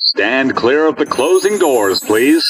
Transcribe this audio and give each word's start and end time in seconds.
Stand 0.00 0.54
clear 0.54 0.86
of 0.86 0.94
the 0.94 1.04
closing 1.04 1.58
doors, 1.58 1.98
please. 1.98 2.44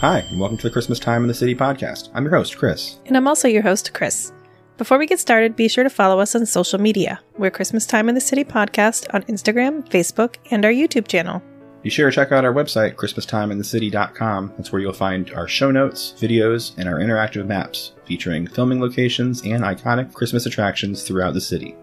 Hi, 0.00 0.18
and 0.28 0.38
welcome 0.38 0.58
to 0.58 0.64
the 0.64 0.70
Christmas 0.70 0.98
Time 0.98 1.22
in 1.22 1.28
the 1.28 1.32
City 1.32 1.54
podcast. 1.54 2.10
I'm 2.12 2.24
your 2.24 2.34
host, 2.34 2.58
Chris. 2.58 2.98
And 3.06 3.16
I'm 3.16 3.26
also 3.26 3.48
your 3.48 3.62
host, 3.62 3.94
Chris. 3.94 4.30
Before 4.76 4.98
we 4.98 5.06
get 5.06 5.20
started, 5.20 5.56
be 5.56 5.68
sure 5.68 5.84
to 5.84 5.90
follow 5.90 6.20
us 6.20 6.34
on 6.34 6.44
social 6.44 6.78
media. 6.78 7.18
We're 7.38 7.50
Christmas 7.50 7.86
Time 7.86 8.10
in 8.10 8.14
the 8.14 8.20
City 8.20 8.44
podcast 8.44 9.06
on 9.14 9.22
Instagram, 9.22 9.88
Facebook, 9.88 10.36
and 10.50 10.66
our 10.66 10.70
YouTube 10.70 11.08
channel. 11.08 11.42
Be 11.82 11.88
sure 11.88 12.10
to 12.10 12.14
check 12.14 12.30
out 12.30 12.44
our 12.44 12.52
website, 12.52 12.96
ChristmasTimeInTheCity.com. 12.96 14.52
That's 14.56 14.70
where 14.70 14.82
you'll 14.82 14.92
find 14.92 15.30
our 15.32 15.48
show 15.48 15.70
notes, 15.70 16.14
videos, 16.18 16.76
and 16.76 16.86
our 16.86 16.96
interactive 16.96 17.46
maps 17.46 17.92
featuring 18.04 18.46
filming 18.46 18.80
locations 18.80 19.42
and 19.42 19.62
iconic 19.64 20.12
Christmas 20.12 20.44
attractions 20.44 21.04
throughout 21.04 21.32
the 21.32 21.40
city. 21.40 21.74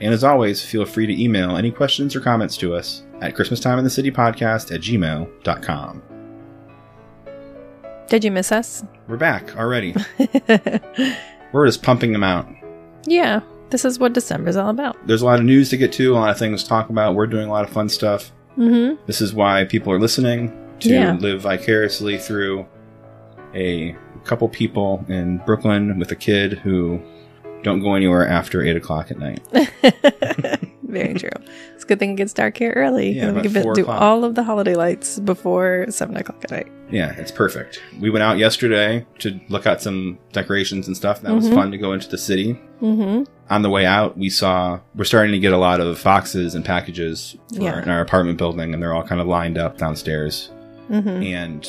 And 0.00 0.14
as 0.14 0.24
always, 0.24 0.64
feel 0.64 0.86
free 0.86 1.06
to 1.06 1.22
email 1.22 1.56
any 1.56 1.70
questions 1.70 2.16
or 2.16 2.20
comments 2.20 2.56
to 2.58 2.74
us 2.74 3.02
at 3.20 3.34
ChristmasTimeInTheCityPodcast 3.34 4.74
at 4.74 4.80
gmail.com. 4.80 6.02
Did 8.08 8.24
you 8.24 8.30
miss 8.30 8.52
us? 8.52 8.84
We're 9.06 9.16
back 9.16 9.56
already. 9.56 9.94
We're 11.52 11.66
just 11.66 11.82
pumping 11.82 12.12
them 12.12 12.24
out. 12.24 12.48
Yeah, 13.06 13.40
this 13.70 13.84
is 13.84 13.98
what 13.98 14.14
December's 14.14 14.56
all 14.56 14.70
about. 14.70 14.96
There's 15.06 15.22
a 15.22 15.26
lot 15.26 15.38
of 15.38 15.44
news 15.44 15.70
to 15.70 15.76
get 15.76 15.92
to, 15.94 16.12
a 16.12 16.16
lot 16.16 16.30
of 16.30 16.38
things 16.38 16.62
to 16.62 16.68
talk 16.68 16.88
about. 16.88 17.14
We're 17.14 17.26
doing 17.26 17.48
a 17.48 17.50
lot 17.50 17.64
of 17.64 17.70
fun 17.70 17.88
stuff. 17.88 18.32
Mm-hmm. 18.58 19.02
This 19.06 19.20
is 19.20 19.32
why 19.34 19.64
people 19.64 19.92
are 19.92 19.98
listening 20.00 20.52
to 20.80 20.88
Yeah. 20.90 21.16
live 21.18 21.42
vicariously 21.42 22.18
through 22.18 22.66
a 23.54 23.96
couple 24.24 24.48
people 24.48 25.04
in 25.08 25.38
Brooklyn 25.38 25.98
with 25.98 26.10
a 26.10 26.16
kid 26.16 26.54
who 26.54 27.00
don't 27.62 27.80
go 27.80 27.94
anywhere 27.94 28.26
after 28.26 28.62
8 28.62 28.76
o'clock 28.76 29.10
at 29.10 29.18
night. 29.18 29.40
Very 30.92 31.14
true. 31.14 31.30
It's 31.74 31.84
a 31.84 31.86
good 31.86 31.98
thing 31.98 32.12
it 32.12 32.16
gets 32.16 32.32
dark 32.32 32.56
here 32.58 32.72
early. 32.76 33.12
Yeah, 33.12 33.28
and 33.28 33.36
we 33.36 33.48
can 33.48 33.72
do 33.72 33.86
all 33.86 34.24
of 34.24 34.34
the 34.34 34.42
holiday 34.42 34.74
lights 34.74 35.18
before 35.18 35.86
7 35.88 36.16
o'clock 36.16 36.44
at 36.44 36.50
night. 36.50 36.68
Yeah, 36.90 37.12
it's 37.16 37.30
perfect. 37.32 37.80
We 37.98 38.10
went 38.10 38.22
out 38.22 38.36
yesterday 38.38 39.06
to 39.20 39.40
look 39.48 39.66
at 39.66 39.80
some 39.80 40.18
decorations 40.32 40.86
and 40.86 40.96
stuff. 40.96 41.22
That 41.22 41.32
was 41.34 41.48
Mhm. 41.48 41.54
fun 41.54 41.70
to 41.70 41.78
go 41.78 41.92
into 41.94 42.08
the 42.10 42.18
city. 42.18 42.60
Mm-hmm. 42.82 43.24
On 43.50 43.62
the 43.62 43.70
way 43.70 43.86
out, 43.86 44.18
we 44.18 44.28
saw 44.28 44.80
we're 44.94 45.04
starting 45.04 45.32
to 45.32 45.38
get 45.38 45.52
a 45.54 45.58
lot 45.58 45.80
of 45.80 46.02
boxes 46.04 46.54
and 46.54 46.64
packages 46.64 47.36
Yeah. 47.50 47.82
in 47.82 47.88
our 47.88 48.00
apartment 48.02 48.36
building, 48.38 48.74
and 48.74 48.82
they're 48.82 48.92
all 48.92 49.02
kind 49.02 49.20
of 49.20 49.26
lined 49.26 49.56
up 49.58 49.78
downstairs. 49.78 50.50
Mm-hmm. 50.90 51.22
and 51.22 51.66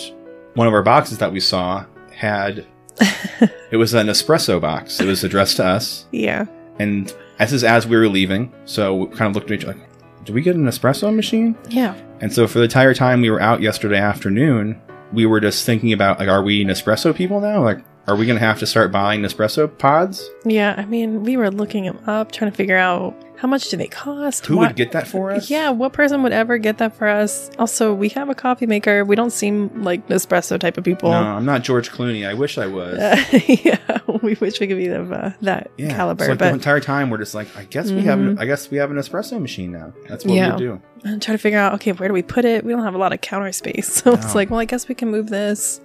one 0.55 0.67
of 0.67 0.73
our 0.73 0.83
boxes 0.83 1.19
that 1.19 1.31
we 1.31 1.39
saw 1.39 1.85
had 2.13 2.66
it 3.71 3.77
was 3.77 3.94
an 3.94 4.07
espresso 4.07 4.59
box. 4.59 4.99
It 4.99 5.05
was 5.05 5.23
addressed 5.23 5.57
to 5.57 5.66
us, 5.66 6.05
Yeah. 6.11 6.45
and 6.79 7.13
this 7.44 7.53
is 7.53 7.63
as 7.63 7.88
we 7.88 7.95
were 7.95 8.08
leaving. 8.08 8.52
So 8.66 8.95
we 8.95 9.08
kind 9.16 9.30
of 9.30 9.36
looked 9.36 9.52
at 9.52 9.59
each 9.59 9.66
other. 9.66 9.77
Like, 9.77 10.25
Did 10.25 10.36
we 10.36 10.41
get 10.41 10.55
an 10.55 10.66
espresso 10.66 11.13
machine? 11.13 11.58
Yeah. 11.69 11.95
And 12.22 12.31
so 12.31 12.47
for 12.47 12.59
the 12.59 12.66
entire 12.66 12.94
time 12.94 13.22
we 13.22 13.30
were 13.30 13.41
out 13.41 13.61
yesterday 13.61 14.00
afternoon, 14.00 14.81
we 15.11 15.25
were 15.25 15.39
just 15.39 15.66
thinking 15.66 15.94
about 15.94 16.19
like, 16.19 16.30
are 16.30 16.41
we 16.41 16.63
Nespresso 16.66 17.16
people 17.16 17.39
now? 17.39 17.61
Like, 17.63 17.80
are 18.08 18.16
we 18.16 18.25
going 18.25 18.39
to 18.39 18.45
have 18.45 18.59
to 18.59 18.66
start 18.66 18.91
buying 18.91 19.22
Nespresso 19.22 19.77
pods? 19.77 20.30
Yeah. 20.45 20.75
I 20.77 20.85
mean, 20.85 21.23
we 21.23 21.38
were 21.38 21.52
looking 21.52 21.85
them 21.85 22.00
up, 22.08 22.31
trying 22.31 22.52
to 22.52 22.55
figure 22.55 22.77
out 22.77 23.13
how 23.44 23.49
much 23.49 23.67
do 23.67 23.75
they 23.75 23.88
cost? 23.89 24.45
Who 24.45 24.58
would 24.59 24.73
get 24.77 24.94
that 24.94 25.05
for 25.05 25.30
us? 25.30 25.49
Yeah, 25.49 25.69
what 25.69 25.91
person 25.91 26.23
would 26.23 26.31
ever 26.31 26.58
get 26.58 26.77
that 26.77 26.95
for 26.95 27.09
us? 27.09 27.52
Also, 27.59 27.94
we 27.94 28.08
have 28.08 28.30
a 28.30 28.33
coffee 28.33 28.66
maker. 28.66 29.03
We 29.03 29.17
don't 29.17 29.33
seem 29.33 29.83
like 29.83 30.08
Nespresso 30.08 30.58
type 30.58 30.77
of 30.77 30.85
people. 30.85 31.11
No, 31.11 31.17
I'm 31.17 31.44
not 31.44 31.61
George 31.61 31.91
Clooney. 31.91 32.25
I 32.25 32.35
wish 32.35 32.58
I 32.58 32.67
was. 32.67 32.97
Uh, 32.97 33.22
yeah, 33.47 34.00
we 34.22 34.35
wish 34.35 34.61
we 34.61 34.67
could 34.67 34.77
be 34.77 34.88
of 34.88 35.11
uh, 35.11 35.31
that 35.41 35.69
yeah, 35.77 35.94
caliber. 35.94 36.23
so 36.23 36.30
like 36.31 36.39
the 36.39 36.45
but 36.45 36.53
entire 36.53 36.80
time 36.80 37.09
we're 37.09 37.17
just 37.17 37.35
like, 37.35 37.50
I 37.58 37.66
guess 37.66 37.91
we 37.91 38.03
have, 38.03 38.17
an, 38.17 38.38
Mhm. 38.38 38.39
I 38.39 38.45
guess 38.45 38.72
we 38.72 38.77
have 38.77 38.91
an 38.91 38.95
espresso 38.97 39.41
machine 39.41 39.73
now. 39.73 39.91
That's 40.07 40.23
what 40.23 40.33
Yeah. 40.35 40.53
we 40.53 40.59
do. 40.59 40.81
And 41.03 41.22
try 41.22 41.33
to 41.33 41.38
figure 41.38 41.59
out, 41.59 41.73
okay, 41.73 41.91
where 41.91 42.07
do 42.07 42.13
we 42.13 42.22
put 42.23 42.45
it? 42.45 42.63
We 42.63 42.72
don't 42.72 42.83
have 42.85 42.95
a 42.95 42.97
lot 42.97 43.11
of 43.11 43.19
counter 43.19 43.51
space. 43.51 43.91
So 44.03 44.13
it's 44.13 44.35
like, 44.35 44.50
well, 44.50 44.62
I 44.62 44.66
guess 44.66 44.88
we 44.88 44.96
can 44.96 45.12
move 45.12 45.28
this 45.29 45.81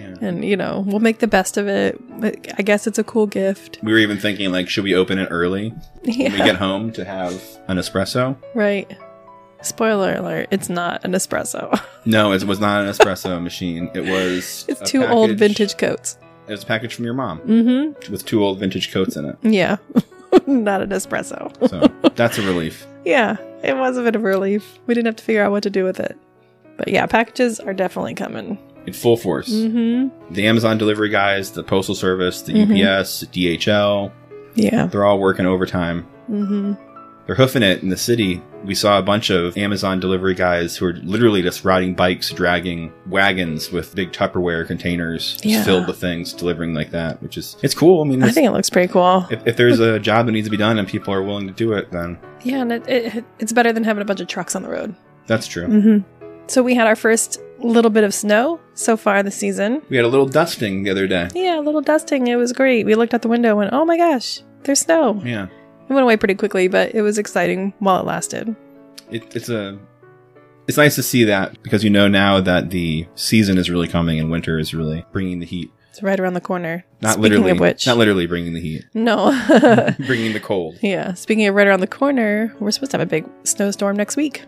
Yeah. 0.00 0.14
and, 0.28 0.44
you 0.44 0.56
know, 0.56 0.84
we'll 0.86 1.00
make 1.00 1.18
the 1.18 1.26
best 1.26 1.56
of 1.56 1.68
it. 1.68 2.00
I 2.58 2.62
guess 2.62 2.86
it's 2.86 2.98
a 2.98 3.04
cool 3.04 3.26
gift. 3.26 3.78
We 3.82 3.92
were 3.92 3.98
even 3.98 4.18
thinking 4.18 4.50
like, 4.52 4.68
should 4.68 4.84
we 4.84 4.94
open 4.94 5.18
it 5.18 5.28
early 5.30 5.70
when 6.04 6.32
we 6.32 6.38
get 6.38 6.56
home 6.56 6.92
to 6.92 7.04
have 7.04 7.32
an 7.68 7.76
espresso? 7.78 8.36
right. 8.54 8.90
Spoiler 9.60 10.14
alert, 10.14 10.46
it's 10.52 10.68
not 10.68 11.04
an 11.04 11.12
espresso. 11.12 11.78
No, 12.04 12.32
it 12.32 12.44
was 12.44 12.60
not 12.60 12.84
an 12.84 12.90
espresso 12.90 13.42
machine. 13.42 13.90
It 13.92 14.02
was. 14.02 14.64
It's 14.68 14.88
two 14.88 15.04
old 15.04 15.32
vintage 15.32 15.76
coats. 15.76 16.16
It 16.46 16.52
was 16.52 16.62
a 16.62 16.66
package 16.66 16.94
from 16.94 17.04
your 17.04 17.12
mom 17.14 17.40
Mm-hmm. 17.40 18.10
with 18.12 18.24
two 18.24 18.42
old 18.44 18.60
vintage 18.60 18.92
coats 18.92 19.16
in 19.16 19.24
it. 19.26 19.36
Yeah. 19.42 19.76
not 20.46 20.80
an 20.82 20.90
espresso. 20.90 21.52
So 21.68 22.10
that's 22.10 22.38
a 22.38 22.42
relief. 22.42 22.86
Yeah, 23.04 23.36
it 23.64 23.76
was 23.76 23.96
a 23.96 24.02
bit 24.02 24.14
of 24.14 24.22
a 24.22 24.24
relief. 24.26 24.78
We 24.86 24.94
didn't 24.94 25.06
have 25.06 25.16
to 25.16 25.24
figure 25.24 25.42
out 25.42 25.50
what 25.50 25.64
to 25.64 25.70
do 25.70 25.82
with 25.84 25.98
it. 25.98 26.16
But 26.76 26.88
yeah, 26.88 27.06
packages 27.06 27.58
are 27.58 27.74
definitely 27.74 28.14
coming. 28.14 28.58
In 28.88 28.94
full 28.94 29.16
force. 29.18 29.50
Mm-hmm. 29.50 30.32
The 30.34 30.46
Amazon 30.46 30.78
delivery 30.78 31.10
guys, 31.10 31.50
the 31.52 31.62
Postal 31.62 31.94
Service, 31.94 32.42
the 32.42 32.54
Mhm. 32.54 32.70
UPS, 33.00 33.24
DHL, 33.30 34.10
Yeah. 34.54 34.86
they're 34.86 35.04
all 35.04 35.18
working 35.18 35.44
overtime. 35.46 36.06
Mm-hmm. 36.30 36.72
They're 37.26 37.36
hoofing 37.36 37.62
it 37.62 37.82
in 37.82 37.90
the 37.90 37.96
city. 37.98 38.40
We 38.64 38.74
saw 38.74 38.98
a 38.98 39.02
bunch 39.02 39.28
of 39.28 39.58
Amazon 39.58 40.00
delivery 40.00 40.34
guys 40.34 40.74
who 40.78 40.86
are 40.86 40.94
literally 41.04 41.42
just 41.42 41.62
riding 41.62 41.92
bikes, 41.94 42.30
dragging 42.30 42.90
wagons 43.06 43.70
with 43.70 43.94
big 43.94 44.12
Tupperware 44.12 44.66
containers 44.66 45.32
just 45.32 45.44
Yeah. 45.44 45.62
filled 45.62 45.86
with 45.86 45.98
things, 45.98 46.32
delivering 46.32 46.72
like 46.72 46.90
that, 46.92 47.22
which 47.22 47.36
is 47.36 47.56
it's 47.62 47.74
cool. 47.74 48.00
I 48.00 48.04
mean, 48.06 48.22
I 48.22 48.30
think 48.30 48.46
it 48.46 48.52
looks 48.52 48.70
pretty 48.70 48.90
cool. 48.90 49.26
if, 49.30 49.46
if 49.46 49.56
there's 49.58 49.78
a 49.80 49.98
job 49.98 50.24
that 50.24 50.32
needs 50.32 50.46
to 50.46 50.50
be 50.50 50.56
done 50.56 50.78
and 50.78 50.88
people 50.88 51.12
are 51.12 51.22
willing 51.22 51.46
to 51.46 51.52
do 51.52 51.74
it, 51.74 51.92
then 51.92 52.16
Yeah, 52.42 52.62
and 52.62 52.72
it, 52.72 52.88
it, 52.88 53.24
it's 53.38 53.52
better 53.52 53.72
than 53.74 53.84
having 53.84 54.00
a 54.00 54.06
bunch 54.06 54.20
of 54.20 54.28
trucks 54.28 54.56
on 54.56 54.62
the 54.62 54.70
road. 54.70 54.94
that's 55.26 55.46
true. 55.46 55.66
Mm-hmm. 55.66 55.98
So 56.46 56.62
we 56.62 56.74
had 56.74 56.86
our 56.86 56.96
first 56.96 57.38
little 57.66 57.90
bit 57.90 58.04
of 58.04 58.14
snow 58.14 58.60
so 58.74 58.96
far 58.96 59.22
this 59.22 59.36
season. 59.36 59.82
We 59.88 59.96
had 59.96 60.04
a 60.04 60.08
little 60.08 60.26
dusting 60.26 60.82
the 60.84 60.90
other 60.90 61.06
day. 61.06 61.28
Yeah, 61.34 61.58
a 61.58 61.62
little 61.62 61.80
dusting. 61.80 62.26
It 62.28 62.36
was 62.36 62.52
great. 62.52 62.86
We 62.86 62.94
looked 62.94 63.14
out 63.14 63.22
the 63.22 63.28
window 63.28 63.48
and 63.50 63.58
went, 63.58 63.72
oh 63.72 63.84
my 63.84 63.96
gosh, 63.96 64.40
there's 64.62 64.80
snow. 64.80 65.20
Yeah, 65.24 65.46
It 65.88 65.92
went 65.92 66.02
away 66.04 66.16
pretty 66.16 66.34
quickly, 66.34 66.68
but 66.68 66.94
it 66.94 67.02
was 67.02 67.18
exciting 67.18 67.74
while 67.80 68.00
it 68.00 68.06
lasted. 68.06 68.54
it, 69.10 69.34
it's 69.34 69.48
a. 69.48 69.78
It's 70.66 70.76
nice 70.76 70.96
to 70.96 71.02
see 71.02 71.24
that 71.24 71.62
because 71.62 71.82
you 71.82 71.88
know 71.88 72.08
now 72.08 72.42
that 72.42 72.68
the 72.68 73.06
season 73.14 73.56
is 73.56 73.70
really 73.70 73.88
coming 73.88 74.20
and 74.20 74.30
winter 74.30 74.58
is 74.58 74.74
really 74.74 75.02
bringing 75.12 75.38
the 75.38 75.46
heat. 75.46 75.70
It's 75.88 76.02
right 76.02 76.20
around 76.20 76.34
the 76.34 76.42
corner. 76.42 76.84
Not 77.00 77.14
Speaking 77.14 77.22
literally, 77.22 77.50
of 77.52 77.60
which, 77.60 77.86
not 77.86 77.96
literally 77.96 78.26
bringing 78.26 78.52
the 78.52 78.60
heat, 78.60 78.84
no. 78.92 79.30
bringing 80.06 80.34
the 80.34 80.40
cold. 80.40 80.76
Yeah, 80.82 81.14
speaking 81.14 81.46
of 81.46 81.54
right 81.54 81.66
around 81.66 81.80
the 81.80 81.86
corner, 81.86 82.54
we're 82.60 82.70
supposed 82.70 82.90
to 82.90 82.98
have 82.98 83.06
a 83.06 83.10
big 83.10 83.24
snowstorm 83.44 83.96
next 83.96 84.16
week. 84.16 84.42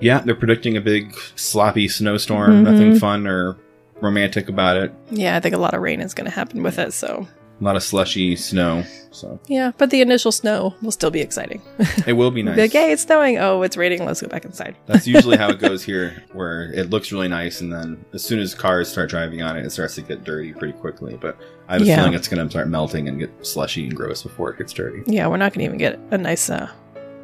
Yeah, 0.00 0.20
they're 0.20 0.34
predicting 0.34 0.76
a 0.76 0.80
big 0.80 1.14
sloppy 1.36 1.88
snowstorm. 1.88 2.50
Mhm. 2.50 2.62
Nothing 2.64 2.98
fun 2.98 3.26
or 3.26 3.56
romantic 4.00 4.48
about 4.48 4.76
it. 4.76 4.92
Yeah, 5.10 5.36
I 5.36 5.40
think 5.40 5.54
a 5.54 5.58
lot 5.58 5.74
of 5.74 5.80
rain 5.80 6.00
is 6.00 6.12
going 6.14 6.26
to 6.28 6.34
happen 6.34 6.62
with 6.62 6.78
it. 6.78 6.92
So, 6.92 7.26
A 7.58 7.64
lot 7.64 7.76
of 7.76 7.82
slushy 7.82 8.36
snow. 8.36 8.84
So 9.10 9.40
yeah, 9.46 9.72
but 9.78 9.88
the 9.88 10.02
initial 10.02 10.30
snow 10.30 10.74
will 10.82 10.90
still 10.90 11.10
be 11.10 11.22
exciting. 11.22 11.62
it 12.06 12.12
will 12.12 12.30
be 12.30 12.42
nice. 12.48 12.58
Like, 12.58 12.72
hey, 12.72 12.92
it's 12.92 13.00
snowing. 13.04 13.38
Oh, 13.38 13.62
it's 13.62 13.74
raining. 13.78 14.04
Let's 14.04 14.20
go 14.20 14.28
back 14.28 14.44
inside. 14.44 14.76
That's 14.86 15.06
usually 15.06 15.38
how 15.38 15.48
it 15.48 15.58
goes 15.58 15.82
here, 15.90 16.22
where 16.34 16.70
it 16.74 16.90
looks 16.90 17.10
really 17.10 17.28
nice, 17.28 17.62
and 17.62 17.72
then 17.72 18.04
as 18.12 18.22
soon 18.22 18.40
as 18.40 18.54
cars 18.54 18.90
start 18.90 19.08
driving 19.08 19.40
on 19.40 19.56
it, 19.56 19.64
it 19.64 19.70
starts 19.70 19.94
to 19.94 20.02
get 20.02 20.22
dirty 20.24 20.52
pretty 20.52 20.74
quickly. 20.74 21.16
But 21.18 21.38
I 21.66 21.72
have 21.72 21.82
a 21.82 21.84
Yeah. 21.86 21.96
feeling 21.96 22.12
it's 22.12 22.28
going 22.28 22.44
to 22.44 22.50
start 22.50 22.68
melting 22.68 23.08
and 23.08 23.18
get 23.18 23.30
slushy 23.46 23.84
and 23.84 23.96
gross 23.96 24.22
before 24.22 24.50
it 24.50 24.58
gets 24.58 24.74
dirty. 24.74 25.02
Yeah, 25.06 25.26
we're 25.28 25.38
not 25.38 25.54
going 25.54 25.60
to 25.60 25.64
even 25.64 25.78
get 25.78 25.98
a 26.10 26.18
nice 26.18 26.50
uh, 26.50 26.68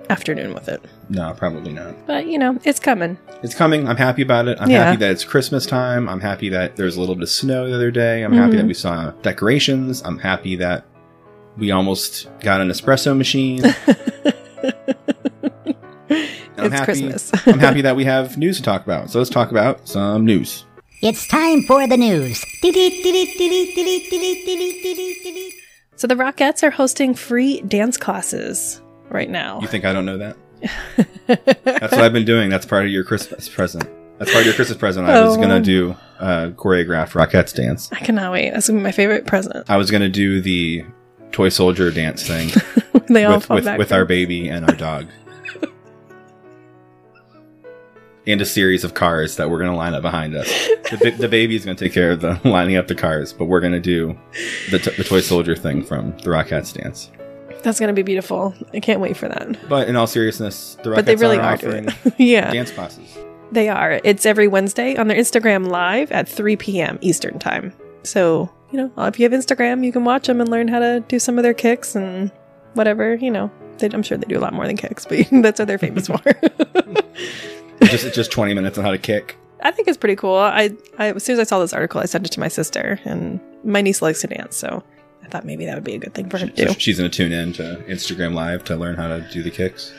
afternoon 0.09 0.54
with 0.54 0.69
it. 0.69 0.83
No, 1.12 1.34
probably 1.37 1.73
not. 1.75 1.95
But, 2.06 2.27
you 2.27 2.39
know, 2.39 2.59
it's 2.65 2.81
coming. 2.81 3.19
It's 3.43 3.55
coming. 3.55 3.87
I'm 3.87 3.97
happy 3.99 4.23
about 4.23 4.49
it. 4.49 4.56
I'm 4.61 4.71
Yeah. 4.71 4.84
happy 4.84 4.97
that 5.00 5.11
it's 5.11 5.25
Christmas 5.25 5.67
time. 5.67 6.09
I'm 6.09 6.21
happy 6.21 6.49
that 6.49 6.77
there's 6.77 6.97
a 6.97 7.00
little 7.00 7.15
bit 7.15 7.25
of 7.25 7.28
snow 7.28 7.69
the 7.69 7.75
other 7.75 7.91
day. 7.91 8.23
I'm 8.23 8.33
happy 8.33 8.55
Mhm. 8.55 8.56
that 8.59 8.67
we 8.67 8.73
saw 8.75 9.11
decorations. 9.22 10.01
I'm 10.06 10.19
happy 10.19 10.56
that 10.56 10.84
we 11.59 11.71
almost 11.71 12.28
got 12.41 12.62
an 12.62 12.71
espresso 12.71 13.15
machine. 13.16 13.63
I'm 16.59 16.66
it's 16.66 16.75
happy- 16.75 16.84
Christmas. 16.84 17.31
I'm 17.47 17.59
happy 17.59 17.83
that 17.83 17.95
we 17.97 18.04
have 18.04 18.39
news 18.39 18.57
to 18.57 18.63
talk 18.63 18.83
about. 18.84 19.10
So 19.10 19.19
let's 19.19 19.31
talk 19.31 19.51
about 19.51 19.86
some 19.89 20.25
news. 20.25 20.65
It's 21.03 21.27
time 21.27 21.63
for 21.65 21.86
the 21.89 21.97
news. 21.97 22.39
so, 25.97 26.07
the 26.07 26.15
Rockettes 26.15 26.63
are 26.63 26.71
hosting 26.71 27.15
free 27.15 27.60
dance 27.63 27.97
classes 27.97 28.81
right 29.10 29.28
now. 29.28 29.60
You 29.60 29.66
think 29.66 29.84
I 29.84 29.92
don't 29.92 30.07
know 30.07 30.16
that? 30.19 30.36
That's 31.26 31.92
what 31.92 32.00
I've 32.00 32.12
been 32.12 32.24
doing. 32.24 32.50
That's 32.50 32.66
part 32.66 32.84
of 32.84 32.91
your 32.91 33.04
Christmas 33.04 33.48
present. 33.48 33.84
That's 34.18 34.30
part 34.30 34.42
of 34.42 34.47
your 34.47 34.54
Christmas 34.54 34.78
present. 34.78 35.09
I 35.09 35.24
was 35.24 35.36
Oh. 35.36 35.41
gonna 35.41 35.60
do 35.60 35.97
a 36.20 36.50
choreographed 36.56 37.12
Rockettes 37.12 37.54
dance. 37.54 37.91
I 37.92 37.97
cannot 37.97 38.32
wait. 38.32 38.50
That's 38.50 38.66
to 38.66 38.72
be 38.72 38.80
my 38.80 38.92
favorite 38.92 39.26
present. 39.26 39.68
I 39.70 39.76
was 39.76 39.91
gonna 39.91 40.09
do 40.09 40.41
the 40.41 40.84
toy 41.32 41.48
soldier 41.48 41.91
dance 41.91 42.26
thing 42.26 42.50
they 43.09 43.24
all 43.24 43.36
with 43.36 43.47
fall 43.47 43.54
with, 43.56 43.64
back 43.64 43.78
with 43.78 43.91
our 43.92 44.04
baby 44.04 44.48
and 44.48 44.68
our 44.68 44.76
dog. 44.76 45.06
and 48.26 48.41
a 48.41 48.44
series 48.44 48.84
of 48.84 48.94
cars 48.94 49.36
that 49.36 49.50
we're 49.50 49.59
going 49.59 49.70
to 49.70 49.76
line 49.76 49.94
up 49.94 50.03
behind 50.03 50.34
us. 50.36 50.47
The, 50.91 50.98
ba- 51.00 51.16
the 51.16 51.28
baby's 51.28 51.64
going 51.64 51.76
to 51.76 51.84
take 51.84 51.92
care 51.92 52.12
of 52.12 52.20
the 52.20 52.38
lining 52.48 52.76
up 52.76 52.86
the 52.86 52.94
cars, 52.94 53.32
but 53.32 53.47
we're 53.47 53.59
going 53.60 53.72
to 53.72 53.80
do 53.80 54.16
the, 54.70 54.78
t- 54.78 54.92
the 54.92 55.03
toy 55.03 55.20
soldier 55.20 55.56
thing 55.56 55.82
from 55.82 56.12
the 56.18 56.30
Rockettes 56.30 56.72
dance. 56.72 57.10
That's 57.62 57.78
gonna 57.80 57.92
be 57.92 58.03
beautiful. 58.03 58.54
I 58.72 58.80
can't 58.80 59.00
wait 59.00 59.16
for 59.16 59.28
that. 59.28 59.68
But 59.68 59.88
in 59.88 59.97
all 59.97 60.06
seriousness, 60.06 60.76
the 60.82 60.91
But 60.91 61.06
they 61.06 61.16
really 61.16 61.38
are 61.38 61.42
are 61.42 61.53
offering 61.54 61.84
doing 61.86 62.14
yeah, 62.18 62.50
dance 62.53 62.70
classes. 62.70 63.16
they 63.53 63.68
are. 63.68 64.00
It's 64.04 64.26
every 64.26 64.48
Wednesday 64.48 64.97
on 64.97 65.09
their 65.09 65.18
Instagram 65.18 65.68
live 65.68 66.10
at 66.12 66.28
3 66.28 66.56
p.m. 66.56 66.98
Eastern 67.00 67.38
time. 67.38 67.72
So 68.03 68.50
you 68.72 68.78
know, 68.78 69.04
if 69.06 69.18
you 69.20 69.28
have 69.28 69.38
Instagram, 69.38 69.84
you 69.84 69.92
can 69.92 70.04
watch 70.04 70.26
them 70.26 70.41
and 70.41 70.48
learn 70.50 70.68
how 70.68 70.78
to 70.78 71.00
do 71.06 71.18
some 71.18 71.38
of 71.38 71.42
their 71.42 71.54
kicks 71.54 71.94
and 71.94 72.32
whatever. 72.74 73.14
You 73.14 73.30
know, 73.30 73.50
they, 73.78 73.88
I'm 73.92 74.03
sure 74.03 74.16
they 74.16 74.26
do 74.26 74.38
a 74.38 74.41
lot 74.41 74.54
more 74.54 74.66
than 74.66 74.76
kicks, 74.76 75.04
but 75.04 75.26
that's 75.42 75.59
what 75.59 75.68
they're 75.68 75.78
famous 75.78 76.06
for. 76.09 76.20
Just, 77.82 78.14
just 78.14 78.30
20 78.30 78.54
minutes 78.54 78.78
on 78.78 78.84
how 78.84 78.92
to 78.92 78.97
kick. 78.98 79.36
I 79.60 79.72
think 79.72 79.88
it's 79.88 79.98
pretty 79.98 80.14
cool. 80.16 80.36
I, 80.36 80.70
I 80.98 81.12
as 81.12 81.24
soon 81.24 81.34
as 81.34 81.41
I 81.41 81.42
saw 81.44 81.59
this 81.59 81.72
article, 81.72 82.00
I 82.00 82.04
sent 82.04 82.24
it 82.24 82.30
to 82.32 82.41
my 82.41 82.47
sister, 82.48 83.00
and 83.04 83.41
my 83.64 83.82
niece 83.82 84.00
likes 84.00 84.20
to 84.22 84.28
dance, 84.28 84.56
so 84.56 84.82
I 85.24 85.28
thought 85.28 85.45
maybe 85.45 85.65
that 85.66 85.74
would 85.74 85.84
be 85.84 85.95
a 85.95 85.98
good 85.98 86.15
thing 86.15 86.28
for 86.28 86.39
her 86.39 86.47
to 86.48 86.57
So 86.57 86.72
do. 86.74 86.80
she's 86.80 86.98
going 86.98 87.10
to 87.10 87.16
tune 87.16 87.33
in 87.33 87.53
to 87.54 87.83
Instagram 87.89 88.34
Live 88.34 88.65
to 88.65 88.77
learn 88.77 88.97
how 88.97 89.09
to 89.09 89.21
do 89.33 89.42
the 89.42 89.51
kicks. 89.51 89.92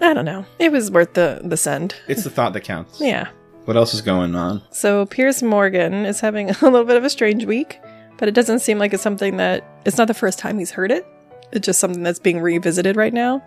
I 0.00 0.14
don't 0.14 0.24
know. 0.24 0.46
It 0.58 0.72
was 0.72 0.90
worth 0.90 1.12
the 1.14 1.40
the 1.44 1.56
send. 1.56 1.94
It's 2.08 2.24
the 2.24 2.30
thought 2.30 2.52
that 2.54 2.60
counts. 2.62 3.00
Yeah. 3.00 3.28
What 3.66 3.76
else 3.76 3.92
is 3.92 4.00
going 4.00 4.34
on? 4.34 4.62
So 4.70 5.04
Piers 5.06 5.42
Morgan 5.42 6.06
is 6.06 6.20
having 6.20 6.50
a 6.50 6.56
little 6.62 6.84
bit 6.84 6.96
of 6.96 7.04
a 7.04 7.10
strange 7.10 7.44
week, 7.44 7.78
but 8.16 8.26
it 8.28 8.34
doesn't 8.34 8.60
seem 8.60 8.78
like 8.78 8.94
it's 8.94 9.02
something 9.02 9.36
that 9.36 9.64
it's 9.84 9.98
not 9.98 10.08
the 10.08 10.14
first 10.14 10.38
time 10.38 10.58
he's 10.58 10.70
heard 10.70 10.90
it. 10.90 11.06
It's 11.52 11.66
just 11.66 11.78
something 11.78 12.02
that's 12.02 12.18
being 12.18 12.40
revisited 12.40 12.96
right 12.96 13.12
now. 13.12 13.42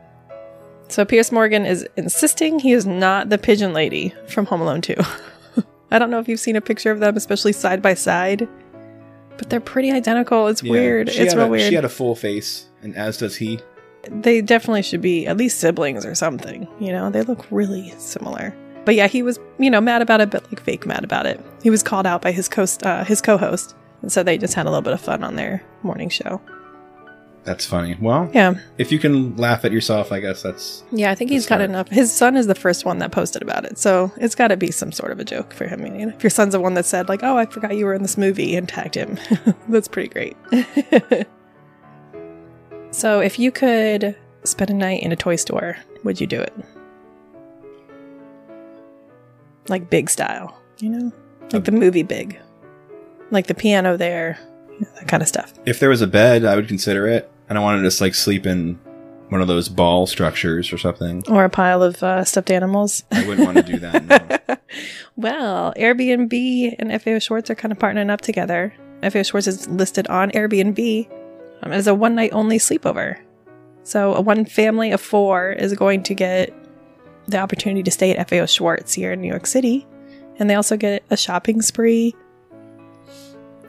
So 0.90 1.04
Piers 1.06 1.32
Morgan 1.32 1.66
is 1.66 1.88
insisting 1.98 2.60
he 2.60 2.74
is 2.74 2.86
not 2.86 3.30
the 3.30 3.38
pigeon 3.40 3.74
lady 3.74 4.14
from 4.28 4.46
Home 4.46 4.62
Alone 4.62 4.82
2. 4.82 4.94
I 5.92 5.98
don't 6.00 6.12
know 6.12 6.20
if 6.20 6.28
you've 6.28 6.40
seen 6.40 6.56
a 6.56 6.62
picture 6.62 6.92
of 6.92 7.00
them, 7.00 7.16
especially 7.18 7.54
side 7.54 7.82
by 7.82 7.94
side, 7.96 8.48
but 9.38 9.50
they're 9.50 9.60
pretty 9.60 9.92
identical. 9.92 10.48
It's 10.48 10.64
Yeah, 10.64 10.72
weird. 10.72 11.10
It's 11.10 11.36
real 11.36 11.46
a, 11.46 11.50
weird. 11.50 11.70
She 11.70 11.76
had 11.76 11.86
a 11.86 11.90
full 11.90 12.16
face, 12.16 12.68
and 12.82 12.96
as 12.96 13.18
does 13.18 13.36
he. 13.36 13.60
they 14.10 14.42
definitely 14.42 14.82
should 14.82 15.02
be 15.02 15.26
at 15.28 15.38
least 15.38 15.60
siblings 15.60 16.06
or 16.06 16.16
something. 16.16 16.68
You 16.80 16.92
know, 16.92 17.10
they 17.10 17.22
look 17.22 17.46
really 17.52 17.94
similar. 17.98 18.56
But 18.86 18.96
yeah, 18.96 19.08
he 19.08 19.24
was, 19.24 19.40
you 19.60 19.70
know, 19.70 19.80
mad 19.80 20.02
about 20.02 20.20
it, 20.20 20.30
but 20.30 20.44
like 20.52 20.62
fake 20.62 20.86
mad 20.86 21.04
about 21.06 21.26
it. 21.26 21.40
He 21.62 21.70
was 21.70 21.82
called 21.84 22.06
out 22.06 22.22
by 22.22 22.32
his 22.34 22.50
co 22.50 22.66
uh, 22.84 23.06
his 23.06 23.22
co-host, 23.22 23.76
and 24.02 24.12
so 24.12 24.24
they 24.24 24.38
just 24.38 24.54
had 24.56 24.66
a 24.66 24.70
little 24.70 24.82
bit 24.82 24.92
of 24.94 25.00
fun 25.00 25.24
on 25.24 25.36
their 25.38 25.64
morning 25.84 26.10
show. 26.10 26.42
That's 27.44 27.66
funny. 27.66 27.98
Well, 28.00 28.30
Yeah, 28.34 28.56
if 28.78 28.90
you 28.92 29.00
can 29.00 29.36
laugh 29.36 29.66
at 29.66 29.74
yourself, 29.74 30.14
I 30.14 30.22
guess 30.22 30.42
that's 30.42 30.84
yeah, 30.92 31.12
I 31.12 31.16
think 31.16 31.30
he's 31.30 31.46
got 31.46 31.60
enough. 31.60 31.90
His 31.90 32.10
son 32.12 32.38
is 32.38 32.48
the 32.48 32.56
first 32.56 32.86
one 32.86 33.00
that 33.00 33.12
posted 33.12 33.42
about 33.42 33.66
it, 33.66 33.78
so 33.78 34.12
it's 34.16 34.34
got 34.34 34.48
to 34.48 34.56
be 34.58 34.72
some 34.72 34.94
sort 34.94 35.12
of 35.12 35.20
a 35.20 35.26
joke 35.26 35.54
for 35.54 35.68
him. 35.68 35.86
You 35.86 36.06
know, 36.06 36.14
if 36.16 36.24
your 36.24 36.30
son's 36.30 36.54
the 36.54 36.62
one 36.62 36.74
that 36.76 36.86
said 36.86 37.10
like, 37.10 37.22
"Oh, 37.22 37.38
I 37.38 37.46
forgot 37.46 37.76
you 37.76 37.86
were 37.86 37.94
in 37.94 38.02
this 38.02 38.18
movie," 38.18 38.56
and 38.56 38.68
tagged 38.70 38.96
him, 38.96 39.20
that's 39.68 39.90
pretty 39.90 40.08
great. 40.10 40.38
so, 42.92 43.20
if 43.20 43.38
you 43.38 43.52
could 43.52 44.16
spend 44.46 44.70
a 44.70 44.74
night 44.74 45.04
in 45.04 45.12
a 45.12 45.16
toy 45.18 45.36
store, 45.36 45.76
would 46.06 46.22
you 46.22 46.28
do 46.28 46.40
it? 46.40 46.54
Like 49.68 49.90
big 49.90 50.10
style, 50.10 50.58
you 50.80 50.90
know, 50.90 51.12
like 51.52 51.66
the 51.66 51.74
um, 51.74 51.80
movie 51.80 52.04
Big, 52.04 52.40
like 53.32 53.48
the 53.48 53.54
piano 53.54 53.98
there, 53.98 54.38
that 54.96 55.08
kind 55.08 55.22
of 55.22 55.28
stuff. 55.28 55.54
if 55.66 55.80
there 55.80 55.90
was 55.90 56.02
a 56.02 56.08
bed, 56.08 56.46
I 56.46 56.56
would 56.56 56.68
consider 56.70 57.08
it. 57.08 57.30
And 57.50 57.58
I 57.58 57.62
wanted 57.62 57.80
to 57.80 57.84
just 57.88 58.02
like 58.02 58.16
sleep 58.16 58.46
in 58.46 58.80
one 59.30 59.42
of 59.42 59.48
those 59.48 59.68
ball 59.68 60.06
structures 60.06 60.72
or 60.72 60.78
something. 60.78 61.24
Or 61.28 61.44
a 61.44 61.50
pile 61.50 61.82
of 61.82 62.02
uh, 62.04 62.24
stuffed 62.24 62.52
animals. 62.52 63.04
I 63.12 63.28
wouldn't 63.28 63.46
want 63.46 63.66
to 63.66 63.72
do 63.72 63.80
that. 63.80 64.48
No. 64.48 64.58
well, 65.16 65.74
Airbnb 65.76 66.76
and 66.80 67.02
FAO 67.02 67.20
Schwarz 67.20 67.50
are 67.50 67.56
kind 67.56 67.72
of 67.72 67.80
partnering 67.80 68.12
up 68.12 68.22
together. 68.22 68.74
FAO 69.02 69.24
Schwarz 69.24 69.48
is 69.48 69.68
listed 69.68 70.08
on 70.08 70.32
Airbnb 70.32 71.10
um, 71.64 71.72
as 71.72 71.88
a 71.88 71.96
one 71.96 72.16
night 72.16 72.32
only 72.32 72.60
sleepover. 72.60 73.20
So, 73.84 74.14
a 74.14 74.22
one 74.22 74.46
family 74.46 74.92
of 74.92 75.02
four 75.02 75.52
is 75.52 75.74
going 75.74 76.04
to 76.04 76.14
get 76.14 76.54
the 77.28 77.40
opportunity 77.40 77.84
to 77.84 77.92
stay 77.92 78.16
at 78.16 78.30
FAO 78.30 78.46
Schwarz 78.46 78.94
here 78.94 79.12
in 79.12 79.22
New 79.22 79.28
York 79.28 79.46
City. 79.46 79.88
And 80.38 80.50
they 80.50 80.56
also 80.56 80.78
get 80.78 81.04
a 81.10 81.18
shopping 81.18 81.62
spree. 81.62 82.16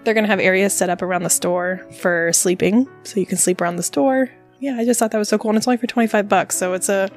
They're 0.05 0.15
going 0.15 0.25
to 0.25 0.31
have 0.31 0.41
areas 0.41 0.75
set 0.75 0.91
up 0.91 1.03
around 1.03 1.23
the 1.23 1.31
store 1.31 1.87
for 2.01 2.33
sleeping. 2.33 2.89
So, 3.05 3.21
you 3.21 3.27
can 3.27 3.39
sleep 3.39 3.61
around 3.61 3.77
the 3.77 3.83
store. 3.83 4.31
Yeah, 4.61 4.77
I 4.77 4.85
just 4.85 5.01
thought 5.01 5.11
that 5.11 5.19
was 5.19 5.29
so 5.29 5.39
cool. 5.39 5.51
And 5.51 5.59
it's 5.59 5.67
only 5.67 5.79
for 5.79 5.87
25 5.87 6.29
bucks. 6.29 6.57
So, 6.57 6.75
it's 6.75 6.89
a 6.89 7.11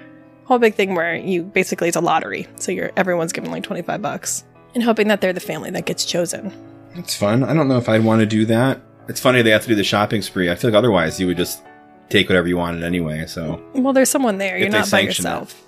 whole 0.48 0.60
big 0.60 0.76
thing 0.76 0.96
where 0.96 1.16
you 1.16 1.44
basically 1.44 1.90
it's 1.90 1.98
a 1.98 2.02
lottery. 2.02 2.48
So 2.56 2.72
you're 2.72 2.92
everyone's 2.96 3.34
given 3.34 3.52
like 3.52 3.64
25 3.64 4.02
bucks 4.02 4.44
and 4.74 4.84
hoping 4.84 5.10
that 5.10 5.22
they're 5.22 5.34
the 5.34 5.40
family 5.40 5.70
that 5.72 5.86
gets 5.86 6.06
chosen. 6.06 6.54
It's 6.96 7.16
fun. 7.16 7.44
I 7.44 7.54
don't 7.54 7.68
know 7.68 7.78
if 7.78 7.90
I'd 7.90 8.04
want 8.04 8.22
to 8.22 8.26
do 8.26 8.46
that. 8.46 8.82
It's 9.08 9.20
funny 9.20 9.42
they 9.42 9.52
have 9.52 9.62
to 9.64 9.68
do 9.68 9.76
the 9.76 9.84
shopping 9.84 10.22
spree. 10.22 10.50
I 10.50 10.56
feel 10.56 10.72
like 10.72 10.78
otherwise 10.78 11.20
you 11.20 11.28
would 11.28 11.38
just 11.38 11.62
take 12.10 12.30
whatever 12.30 12.48
you 12.48 12.58
wanted 12.58 12.84
anyway. 12.84 13.26
So 13.28 13.62
Well, 13.74 13.94
there's 13.94 14.10
someone 14.10 14.38
there. 14.38 14.58
You're 14.58 14.70
not 14.70 14.90
by 14.90 15.02
yourself. 15.02 15.62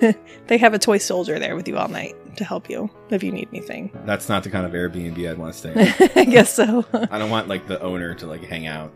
they 0.46 0.58
have 0.58 0.74
a 0.74 0.78
toy 0.78 0.98
soldier 0.98 1.38
there 1.38 1.56
with 1.56 1.66
you 1.68 1.76
all 1.76 1.88
night 1.88 2.14
to 2.36 2.44
help 2.44 2.68
you 2.68 2.90
if 3.10 3.22
you 3.22 3.32
need 3.32 3.48
anything. 3.52 3.90
that's 4.04 4.28
not 4.28 4.42
the 4.44 4.50
kind 4.50 4.66
of 4.66 4.72
Airbnb 4.72 5.30
I'd 5.30 5.38
want 5.38 5.54
to 5.54 5.58
stay 5.58 5.72
in. 6.00 6.10
I 6.16 6.24
guess 6.24 6.52
so. 6.52 6.84
I 7.10 7.18
don't 7.18 7.30
want 7.30 7.48
like 7.48 7.66
the 7.66 7.80
owner 7.80 8.14
to 8.16 8.26
like 8.26 8.44
hang 8.44 8.66
out. 8.66 8.92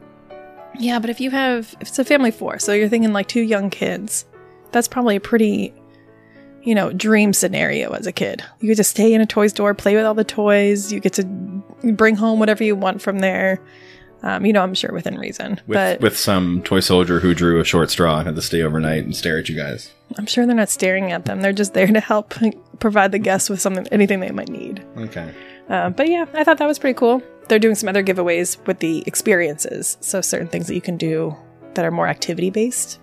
yeah, 0.78 0.98
but 0.98 1.10
if 1.10 1.20
you 1.20 1.30
have 1.30 1.74
if 1.80 1.88
it's 1.88 1.98
a 1.98 2.04
family 2.04 2.30
four, 2.30 2.58
so 2.58 2.72
you're 2.72 2.88
thinking 2.88 3.12
like 3.12 3.28
two 3.28 3.42
young 3.42 3.70
kids, 3.70 4.24
that's 4.72 4.88
probably 4.88 5.16
a 5.16 5.20
pretty 5.20 5.74
you 6.62 6.74
know, 6.74 6.92
dream 6.92 7.32
scenario 7.32 7.90
as 7.92 8.06
a 8.06 8.12
kid. 8.12 8.42
You 8.60 8.68
get 8.68 8.76
to 8.76 8.84
stay 8.84 9.14
in 9.14 9.22
a 9.22 9.26
toy 9.26 9.46
store, 9.46 9.72
play 9.72 9.96
with 9.96 10.04
all 10.04 10.12
the 10.12 10.24
toys, 10.24 10.92
you 10.92 11.00
get 11.00 11.14
to 11.14 11.24
bring 11.94 12.16
home 12.16 12.38
whatever 12.38 12.62
you 12.62 12.76
want 12.76 13.00
from 13.00 13.20
there. 13.20 13.58
Um, 14.22 14.44
you 14.44 14.52
know, 14.52 14.62
I'm 14.62 14.74
sure 14.74 14.92
within 14.92 15.16
reason. 15.18 15.60
With 15.66 15.76
but 15.76 16.00
with 16.00 16.18
some 16.18 16.62
toy 16.62 16.80
soldier 16.80 17.20
who 17.20 17.34
drew 17.34 17.60
a 17.60 17.64
short 17.64 17.90
straw 17.90 18.18
and 18.18 18.26
had 18.26 18.36
to 18.36 18.42
stay 18.42 18.62
overnight 18.62 19.04
and 19.04 19.16
stare 19.16 19.38
at 19.38 19.48
you 19.48 19.56
guys. 19.56 19.92
I'm 20.18 20.26
sure 20.26 20.46
they're 20.46 20.54
not 20.54 20.68
staring 20.68 21.12
at 21.12 21.24
them. 21.24 21.40
They're 21.40 21.52
just 21.52 21.72
there 21.74 21.86
to 21.86 22.00
help 22.00 22.34
provide 22.80 23.12
the 23.12 23.18
guests 23.18 23.48
with 23.48 23.60
something, 23.60 23.86
anything 23.90 24.20
they 24.20 24.30
might 24.30 24.48
need. 24.48 24.84
Okay. 24.96 25.32
Uh, 25.68 25.90
but 25.90 26.08
yeah, 26.08 26.26
I 26.34 26.44
thought 26.44 26.58
that 26.58 26.66
was 26.66 26.78
pretty 26.78 26.98
cool. 26.98 27.22
They're 27.48 27.58
doing 27.58 27.76
some 27.76 27.88
other 27.88 28.02
giveaways 28.02 28.64
with 28.66 28.80
the 28.80 29.02
experiences, 29.06 29.96
so 30.00 30.20
certain 30.20 30.48
things 30.48 30.66
that 30.66 30.74
you 30.74 30.80
can 30.80 30.96
do 30.96 31.36
that 31.74 31.84
are 31.84 31.90
more 31.90 32.08
activity 32.08 32.50
based. 32.50 32.98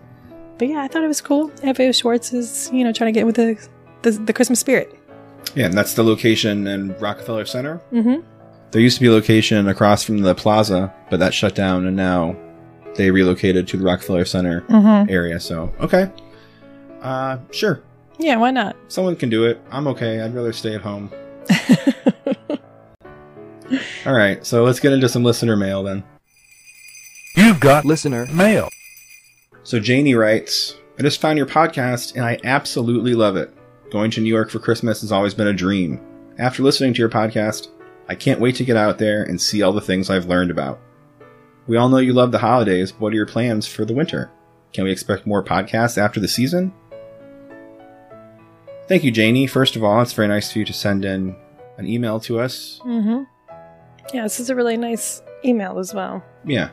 But 0.58 0.68
yeah, 0.68 0.82
I 0.82 0.88
thought 0.88 1.04
it 1.04 1.08
was 1.08 1.22
cool. 1.22 1.50
FAO 1.50 1.92
Schwarz 1.92 2.34
is, 2.34 2.70
you 2.74 2.84
know, 2.84 2.92
trying 2.92 3.14
to 3.14 3.18
get 3.18 3.26
with 3.26 3.36
the 3.36 3.58
the, 4.04 4.12
the 4.12 4.34
Christmas 4.34 4.60
spirit. 4.60 4.94
Yeah, 5.56 5.66
and 5.66 5.74
that's 5.74 5.94
the 5.94 6.04
location 6.04 6.68
in 6.68 6.98
Rockefeller 7.00 7.46
Center. 7.46 7.82
Mm-hmm. 7.92 8.22
There 8.72 8.82
used 8.82 8.98
to 8.98 9.02
be 9.02 9.08
a 9.08 9.12
location 9.12 9.68
across 9.68 10.04
from 10.04 10.20
the 10.20 10.36
plaza, 10.36 10.94
but 11.10 11.20
that 11.20 11.34
shut 11.34 11.56
down, 11.56 11.86
and 11.88 11.96
now 11.96 12.36
they 12.96 13.12
relocated 13.12 13.68
to 13.70 13.78
the 13.78 13.84
Rockefeller 13.86 14.26
Center 14.26 14.62
Mm-hmm. 14.62 15.10
area. 15.10 15.40
So, 15.40 15.74
okay. 15.80 16.12
Uh, 17.02 17.38
sure. 17.52 17.82
Yeah, 18.20 18.36
why 18.38 18.52
not? 18.52 18.76
Someone 18.88 19.16
can 19.16 19.30
do 19.30 19.46
it. 19.46 19.62
I'm 19.72 19.88
okay. 19.88 20.20
I'd 20.22 20.34
rather 20.36 20.52
stay 20.54 20.74
at 20.76 20.82
home. 20.82 21.12
All 24.06 24.14
right, 24.14 24.46
so 24.46 24.64
let's 24.64 24.80
get 24.80 24.94
into 24.94 25.10
some 25.10 25.24
listener 25.24 25.56
mail 25.58 25.84
then. 25.84 26.04
You've 27.36 27.60
got 27.60 27.84
listener 27.86 28.26
mail. 28.28 28.70
So 29.64 29.80
Janie 29.80 30.16
writes, 30.16 30.76
I 30.98 31.02
just 31.04 31.20
found 31.22 31.38
your 31.38 31.46
podcast 31.48 32.16
and 32.16 32.24
I 32.24 32.40
absolutely 32.46 33.14
love 33.14 33.36
it. 33.36 33.54
Going 33.92 34.10
to 34.12 34.22
New 34.22 34.30
York 34.34 34.50
for 34.50 34.60
Christmas 34.60 35.02
has 35.02 35.12
always 35.12 35.34
been 35.34 35.48
a 35.48 35.54
dream. 35.54 36.00
After 36.40 36.64
listening 36.64 36.94
to 36.94 37.00
your 37.00 37.10
podcast, 37.10 37.68
I 38.10 38.16
can't 38.16 38.40
wait 38.40 38.56
to 38.56 38.64
get 38.66 38.78
out 38.78 38.98
there 38.98 39.24
and 39.24 39.40
see 39.40 39.62
all 39.62 39.74
the 39.74 39.82
things 39.82 40.10
I've 40.10 40.26
learned 40.28 40.52
about. 40.52 40.80
We 41.68 41.76
all 41.76 41.90
know 41.90 41.98
you 41.98 42.14
love 42.14 42.32
the 42.32 42.38
holidays. 42.40 42.92
but 42.92 43.02
What 43.02 43.14
are 43.14 43.18
your 43.18 43.26
plans 43.26 43.68
for 43.68 43.84
the 43.84 43.94
winter? 43.94 44.32
Can 44.74 44.86
we 44.86 44.92
expect 44.92 45.28
more 45.28 45.44
podcasts 45.44 45.98
after 45.98 46.20
the 46.20 46.28
season? 46.28 46.74
Thank 48.88 49.04
you, 49.04 49.12
Janie. 49.12 49.48
First 49.48 49.76
of 49.76 49.84
all, 49.84 50.02
it's 50.02 50.14
very 50.14 50.30
nice 50.30 50.50
of 50.52 50.56
you 50.56 50.66
to 50.66 50.74
send 50.74 51.04
in 51.04 51.36
an 51.78 51.88
email 51.88 52.20
to 52.22 52.40
us. 52.40 52.80
Mm-hmm. 52.86 53.24
Yeah, 54.14 54.24
this 54.24 54.40
is 54.40 54.50
a 54.50 54.56
really 54.56 54.78
nice 54.78 55.22
email 55.44 55.78
as 55.78 55.94
well. 55.94 56.24
Yeah. 56.46 56.70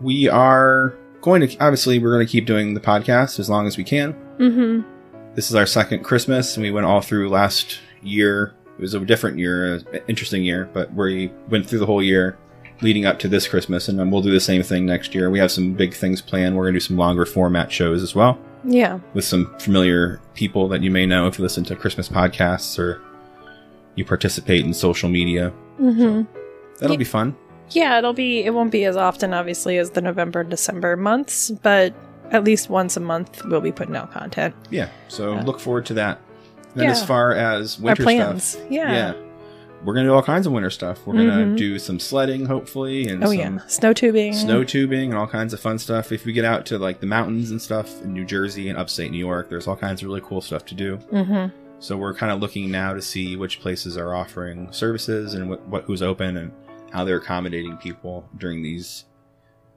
We 0.00 0.28
are 0.28 0.96
going 1.20 1.46
to, 1.46 1.58
obviously, 1.58 1.98
we're 1.98 2.14
going 2.14 2.26
to 2.26 2.30
keep 2.30 2.46
doing 2.46 2.72
the 2.72 2.80
podcast 2.80 3.38
as 3.38 3.50
long 3.50 3.66
as 3.66 3.76
we 3.76 3.84
can. 3.84 4.14
Mm-hmm. 4.38 5.34
This 5.34 5.50
is 5.50 5.54
our 5.54 5.66
second 5.66 6.04
Christmas, 6.04 6.56
and 6.56 6.64
we 6.64 6.70
went 6.70 6.86
all 6.86 7.02
through 7.02 7.28
last 7.28 7.80
year. 8.02 8.54
It 8.78 8.80
was 8.80 8.94
a 8.94 9.00
different 9.00 9.38
year, 9.38 9.74
an 9.74 9.84
interesting 10.08 10.42
year, 10.44 10.68
but 10.72 10.92
we 10.94 11.30
went 11.48 11.66
through 11.66 11.78
the 11.80 11.86
whole 11.86 12.02
year 12.02 12.36
leading 12.80 13.04
up 13.06 13.18
to 13.20 13.28
this 13.28 13.46
Christmas, 13.46 13.88
and 13.88 14.10
we'll 14.10 14.22
do 14.22 14.32
the 14.32 14.40
same 14.40 14.62
thing 14.62 14.84
next 14.86 15.14
year. 15.14 15.30
We 15.30 15.38
have 15.38 15.52
some 15.52 15.72
big 15.74 15.94
things 15.94 16.20
planned. 16.20 16.56
We're 16.56 16.64
going 16.64 16.74
to 16.74 16.80
do 16.80 16.84
some 16.84 16.96
longer 16.96 17.24
format 17.24 17.70
shows 17.70 18.02
as 18.02 18.14
well 18.14 18.38
Yeah. 18.64 18.98
with 19.14 19.24
some 19.24 19.54
familiar 19.60 20.20
people 20.34 20.66
that 20.68 20.82
you 20.82 20.90
may 20.90 21.06
know 21.06 21.28
if 21.28 21.38
you 21.38 21.42
listen 21.42 21.62
to 21.64 21.76
Christmas 21.76 22.08
podcasts 22.08 22.78
or 22.78 23.00
you 23.94 24.04
participate 24.04 24.64
in 24.64 24.74
social 24.74 25.08
media. 25.08 25.52
Mm-hmm. 25.80 26.22
That'll 26.80 26.94
Yeah. 26.94 26.98
be 26.98 27.04
fun. 27.04 27.36
Yeah, 27.70 27.98
it'll 27.98 28.14
be 28.14 28.42
it 28.42 28.52
won't 28.52 28.72
be 28.72 28.84
as 28.84 28.96
often 28.96 29.32
obviously 29.32 29.78
as 29.78 29.90
the 29.90 30.00
November 30.00 30.40
and 30.40 30.50
December 30.50 30.96
months, 30.96 31.50
but 31.62 31.94
at 32.32 32.42
least 32.44 32.68
once 32.68 32.96
a 32.96 33.00
month 33.00 33.44
we'll 33.44 33.60
be 33.60 33.72
putting 33.72 33.94
out 33.96 34.10
content. 34.12 34.54
Yeah, 34.70 34.88
so 35.08 35.34
Yeah. 35.34 35.42
look 35.44 35.60
forward 35.60 35.86
to 35.86 35.94
that. 35.94 36.18
Then 36.74 36.88
as 36.90 37.04
far 37.04 37.32
as 37.32 37.78
Our 37.78 37.84
winter 37.84 38.02
plans. 38.02 38.44
stuff, 38.44 38.62
Yeah. 38.70 39.14
we're 39.84 39.94
gonna 39.94 40.08
do 40.08 40.14
all 40.14 40.22
kinds 40.22 40.46
of 40.46 40.52
winter 40.52 40.70
stuff. 40.70 41.00
We're 41.06 41.14
gonna 41.14 41.44
Mhm. 41.46 41.56
do 41.56 41.78
some 41.78 41.98
sledding, 41.98 42.46
hopefully, 42.46 43.08
and 43.08 43.22
Oh 43.24 43.28
some 43.28 43.38
yeah. 43.38 43.58
Snow 43.66 43.92
tubing. 43.92 44.32
snow 44.32 44.64
tubing 44.64 45.10
and 45.10 45.18
all 45.18 45.26
kinds 45.26 45.52
of 45.52 45.60
fun 45.60 45.78
stuff. 45.78 46.12
If 46.12 46.24
we 46.24 46.32
get 46.32 46.44
out 46.44 46.64
to 46.66 46.78
like 46.78 47.00
the 47.00 47.06
mountains 47.06 47.50
and 47.50 47.60
stuff 47.60 48.02
in 48.02 48.12
New 48.12 48.24
Jersey 48.24 48.68
and 48.68 48.78
upstate 48.78 49.10
New 49.10 49.18
York, 49.18 49.50
there's 49.50 49.66
all 49.66 49.76
kinds 49.76 50.02
of 50.02 50.08
really 50.08 50.20
cool 50.24 50.40
stuff 50.40 50.64
to 50.66 50.74
do. 50.74 50.98
Mm-hmm. 51.12 51.46
So 51.80 51.96
we're 51.96 52.14
kind 52.14 52.30
of 52.32 52.40
looking 52.40 52.70
now 52.70 52.94
to 52.94 53.02
see 53.02 53.34
which 53.36 53.60
places 53.60 53.96
are 53.96 54.14
offering 54.14 54.68
services 54.70 55.34
and 55.34 55.50
what, 55.50 55.66
what 55.68 55.84
who's 55.84 56.00
open 56.00 56.36
and 56.36 56.52
how 56.92 57.04
they're 57.04 57.16
accommodating 57.16 57.76
people 57.78 58.24
during 58.38 58.62
these 58.62 59.04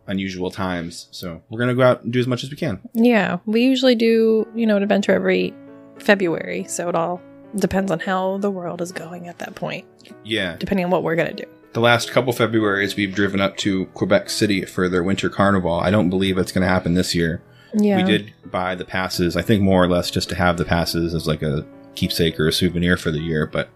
unusual 0.08 0.52
times. 0.52 1.08
So 1.10 1.42
we're 1.50 1.58
gonna 1.60 1.74
go 1.74 1.82
out 1.82 2.04
and 2.04 2.14
do 2.14 2.20
as 2.20 2.28
much 2.28 2.44
as 2.44 2.52
we 2.52 2.58
can. 2.58 2.80
Yeah. 2.94 3.38
We 3.48 3.64
usually 3.64 3.96
do, 3.96 4.48
you 4.54 4.68
know, 4.68 4.78
an 4.78 4.84
adventure 4.84 5.14
every 5.14 5.52
February, 6.00 6.66
so 6.68 6.90
it 6.90 6.96
all 6.96 7.22
depends 7.56 7.92
on 7.92 8.00
how 8.00 8.38
the 8.40 8.52
world 8.52 8.82
is 8.82 8.92
going 8.92 9.28
at 9.28 9.40
that 9.40 9.56
point, 9.56 9.86
Yeah. 10.24 10.56
depending 10.60 10.86
on 10.86 10.92
what 10.92 11.04
we're 11.04 11.16
gonna 11.16 11.34
do. 11.34 11.46
The 11.74 11.80
last 11.82 12.12
couple 12.12 12.32
Februarys 12.34 12.96
we've 12.96 13.14
driven 13.14 13.42
up 13.42 13.58
to 13.58 13.86
Quebec 13.88 14.30
City 14.30 14.64
for 14.66 14.88
their 14.90 15.04
winter 15.04 15.30
carnival. 15.30 15.74
I 15.74 15.92
don't 15.92 16.10
believe 16.10 16.38
it's 16.38 16.52
gonna 16.52 16.68
happen 16.68 16.94
this 16.94 17.14
year. 17.16 17.42
Yeah. 17.74 17.98
We 17.98 18.04
did 18.04 18.34
buy 18.52 18.76
the 18.76 18.86
passes, 18.86 19.36
I 19.36 19.42
think 19.42 19.62
more 19.62 19.84
or 19.84 19.88
less 19.88 20.10
just 20.12 20.30
to 20.30 20.36
have 20.36 20.58
the 20.58 20.66
passes 20.66 21.14
as 21.14 21.28
like 21.28 21.42
a 21.42 21.66
keepsake 21.96 22.40
or 22.40 22.48
a 22.48 22.52
souvenir 22.54 22.98
for 22.98 23.12
the 23.12 23.20
year, 23.20 23.46
but 23.46 23.70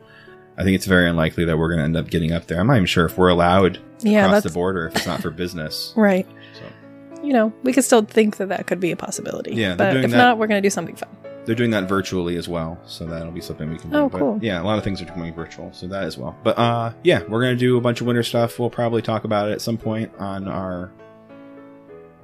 I 0.57 0.63
think 0.63 0.75
it's 0.75 0.85
very 0.85 1.09
unlikely 1.09 1.45
that 1.45 1.57
we're 1.57 1.69
gonna 1.69 1.83
end 1.83 1.97
up 1.97 2.09
getting 2.09 2.31
up 2.33 2.47
there. 2.47 2.59
I'm 2.59 2.67
not 2.67 2.75
even 2.75 2.85
sure 2.85 3.05
if 3.05 3.17
we're 3.17 3.29
allowed 3.29 3.79
Yeah, 4.01 4.25
across 4.25 4.43
the 4.43 4.49
border 4.49 4.87
if 4.87 4.95
it's 4.97 5.05
not 5.07 5.21
for 5.21 5.29
business. 5.29 5.93
right. 5.97 6.27
So 6.53 6.61
You 7.23 7.33
know, 7.33 7.53
we 7.63 7.73
could 7.73 7.83
still 7.83 8.01
think 8.03 8.37
that 8.37 8.47
that 8.49 8.65
could 8.67 8.79
be 8.79 8.91
a 8.91 8.95
possibility. 8.95 9.53
Yeah, 9.55 9.75
but 9.75 9.95
if 9.97 10.11
that- 10.11 10.17
not, 10.17 10.37
we're 10.37 10.47
gonna 10.47 10.61
do 10.61 10.69
something 10.69 10.95
fun. 10.95 11.09
They're 11.45 11.55
doing 11.55 11.71
that 11.71 11.87
virtually 11.89 12.35
as 12.37 12.47
well, 12.47 12.79
so 12.85 13.05
that'll 13.05 13.31
be 13.31 13.41
something 13.41 13.69
we 13.69 13.77
can 13.77 13.89
do. 13.89 13.97
Oh, 13.97 14.09
But, 14.09 14.19
cool. 14.19 14.39
Yeah, 14.41 14.61
a 14.61 14.63
lot 14.63 14.77
of 14.77 14.83
things 14.83 15.01
are 15.01 15.05
going 15.05 15.33
virtual, 15.33 15.71
so 15.73 15.87
that 15.87 16.03
as 16.03 16.17
well. 16.17 16.37
But 16.43 16.57
uh, 16.57 16.93
yeah, 17.03 17.23
we're 17.27 17.41
gonna 17.41 17.55
do 17.55 17.77
a 17.77 17.81
bunch 17.81 18.01
of 18.01 18.07
winter 18.07 18.23
stuff. 18.23 18.59
We'll 18.59 18.69
probably 18.69 19.01
talk 19.01 19.23
about 19.23 19.49
it 19.49 19.53
at 19.53 19.61
some 19.61 19.77
point 19.77 20.11
on 20.19 20.47
our 20.47 20.91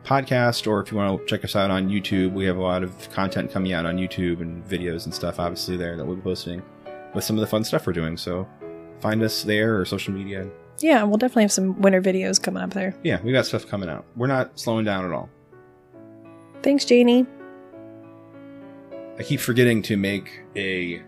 podcast, 0.03 0.67
or 0.67 0.81
if 0.81 0.91
you 0.91 0.97
want 0.97 1.19
to 1.19 1.25
check 1.25 1.43
us 1.43 1.55
out 1.55 1.71
on 1.71 1.89
YouTube, 1.89 2.33
we 2.33 2.45
have 2.45 2.57
a 2.57 2.61
lot 2.61 2.83
of 2.83 3.09
content 3.11 3.51
coming 3.51 3.73
out 3.73 3.85
on 3.85 3.97
YouTube 3.97 4.41
and 4.41 4.63
videos 4.63 5.05
and 5.05 5.13
stuff, 5.13 5.39
obviously 5.39 5.77
there 5.77 5.97
that 5.97 6.05
we'll 6.05 6.15
be 6.15 6.21
posting 6.21 6.61
with 7.13 7.23
some 7.23 7.35
of 7.35 7.41
the 7.41 7.47
fun 7.47 7.63
stuff 7.63 7.87
we're 7.87 7.93
doing. 7.93 8.15
So 8.17 8.47
find 8.99 9.23
us 9.23 9.43
there 9.43 9.79
or 9.79 9.85
social 9.85 10.13
media. 10.13 10.47
Yeah, 10.79 11.03
we'll 11.03 11.17
definitely 11.17 11.43
have 11.43 11.51
some 11.51 11.81
winter 11.81 12.01
videos 12.01 12.41
coming 12.41 12.61
up 12.61 12.71
there. 12.73 12.93
Yeah, 13.03 13.21
we 13.23 13.31
got 13.31 13.45
stuff 13.45 13.67
coming 13.67 13.89
out. 13.89 14.05
We're 14.15 14.27
not 14.27 14.59
slowing 14.59 14.85
down 14.85 15.05
at 15.05 15.11
all. 15.11 15.29
Thanks, 16.61 16.85
Janie. 16.85 17.25
I 19.17 19.23
keep 19.23 19.39
forgetting 19.39 19.81
to 19.83 19.97
make 19.97 20.41
a 20.55 21.01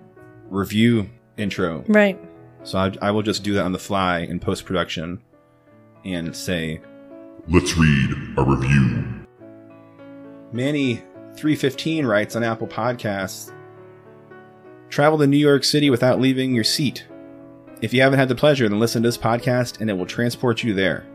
review 0.49 1.09
intro 1.37 1.83
Right. 1.87 2.19
So 2.63 2.79
I, 2.79 2.91
I 3.01 3.11
will 3.11 3.21
just 3.21 3.43
do 3.43 3.53
that 3.53 3.63
on 3.63 3.71
the 3.71 3.79
fly 3.79 4.19
in 4.19 4.39
post 4.39 4.65
production 4.65 5.21
and 6.03 6.35
say, 6.35 6.81
Let's 7.49 7.77
read 7.77 8.11
a 8.37 8.43
review. 8.43 9.05
Manny315 10.53 12.05
writes 12.05 12.35
on 12.35 12.43
Apple 12.43 12.67
Podcasts 12.67 13.53
Travel 14.89 15.19
to 15.19 15.27
New 15.27 15.37
York 15.37 15.63
City 15.63 15.89
without 15.89 16.19
leaving 16.19 16.55
your 16.55 16.63
seat. 16.63 17.05
If 17.81 17.93
you 17.93 18.01
haven't 18.01 18.19
had 18.19 18.29
the 18.29 18.35
pleasure, 18.35 18.67
then 18.67 18.79
listen 18.79 19.03
to 19.03 19.07
this 19.07 19.17
podcast 19.17 19.79
and 19.81 19.89
it 19.89 19.93
will 19.93 20.05
transport 20.05 20.63
you 20.63 20.73
there. 20.73 21.05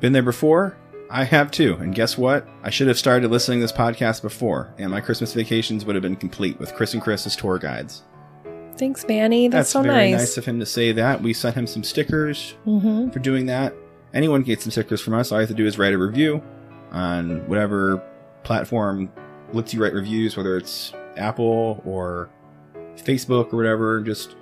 Been 0.00 0.12
there 0.12 0.22
before? 0.22 0.76
I 1.10 1.24
have 1.24 1.50
too. 1.50 1.74
And 1.74 1.94
guess 1.94 2.18
what? 2.18 2.48
I 2.62 2.70
should 2.70 2.88
have 2.88 2.98
started 2.98 3.30
listening 3.30 3.60
to 3.60 3.64
this 3.64 3.72
podcast 3.72 4.22
before, 4.22 4.74
and 4.78 4.90
my 4.90 5.00
Christmas 5.00 5.32
vacations 5.32 5.84
would 5.84 5.94
have 5.94 6.02
been 6.02 6.16
complete 6.16 6.58
with 6.58 6.74
Chris 6.74 6.94
and 6.94 7.02
Chris 7.02 7.26
as 7.26 7.36
tour 7.36 7.58
guides. 7.58 8.02
Thanks, 8.76 9.06
Manny. 9.06 9.48
That's, 9.48 9.70
so 9.70 9.82
very 9.82 10.10
nice. 10.10 10.20
nice 10.20 10.36
of 10.36 10.44
him 10.44 10.58
to 10.58 10.66
say 10.66 10.92
that. 10.92 11.22
We 11.22 11.32
sent 11.32 11.54
him 11.54 11.66
some 11.66 11.84
stickers 11.84 12.54
mm-hmm. 12.66 13.10
for 13.10 13.20
doing 13.20 13.46
that. 13.46 13.74
Anyone 14.12 14.42
can 14.42 14.48
get 14.48 14.62
some 14.62 14.72
stickers 14.72 15.00
from 15.00 15.14
us. 15.14 15.30
All 15.30 15.38
you 15.38 15.42
have 15.42 15.48
to 15.48 15.54
do 15.54 15.66
is 15.66 15.78
write 15.78 15.92
a 15.92 15.98
review 15.98 16.42
on 16.90 17.46
whatever 17.48 18.02
platform 18.42 19.12
lets 19.52 19.72
you 19.72 19.82
write 19.82 19.92
reviews, 19.92 20.36
whether 20.36 20.56
it's 20.56 20.92
Apple 21.16 21.82
or 21.84 22.30
Facebook 22.96 23.52
or 23.52 23.56
whatever. 23.56 24.00
Just 24.00 24.34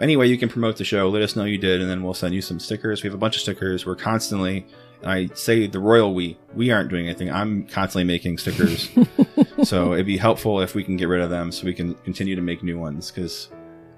any 0.00 0.16
way 0.16 0.26
you 0.26 0.38
can 0.38 0.48
promote 0.48 0.76
the 0.76 0.84
show, 0.84 1.08
let 1.08 1.22
us 1.22 1.36
know 1.36 1.44
you 1.44 1.58
did, 1.58 1.80
and 1.80 1.90
then 1.90 2.02
we'll 2.02 2.14
send 2.14 2.34
you 2.34 2.42
some 2.42 2.58
stickers. 2.58 3.02
We 3.02 3.08
have 3.08 3.14
a 3.14 3.18
bunch 3.18 3.36
of 3.36 3.42
stickers. 3.42 3.86
We're 3.86 3.96
constantly, 3.96 4.66
I 5.04 5.28
say 5.34 5.66
the 5.66 5.78
royal 5.80 6.14
we, 6.14 6.36
we 6.54 6.70
aren't 6.70 6.90
doing 6.90 7.06
anything. 7.06 7.30
I'm 7.30 7.66
constantly 7.66 8.04
making 8.04 8.38
stickers. 8.38 8.90
so 9.62 9.92
it'd 9.94 10.06
be 10.06 10.16
helpful 10.16 10.60
if 10.60 10.74
we 10.74 10.82
can 10.82 10.96
get 10.96 11.06
rid 11.08 11.20
of 11.20 11.30
them 11.30 11.52
so 11.52 11.64
we 11.66 11.74
can 11.74 11.94
continue 11.96 12.34
to 12.34 12.42
make 12.42 12.62
new 12.62 12.78
ones 12.78 13.10
because 13.10 13.48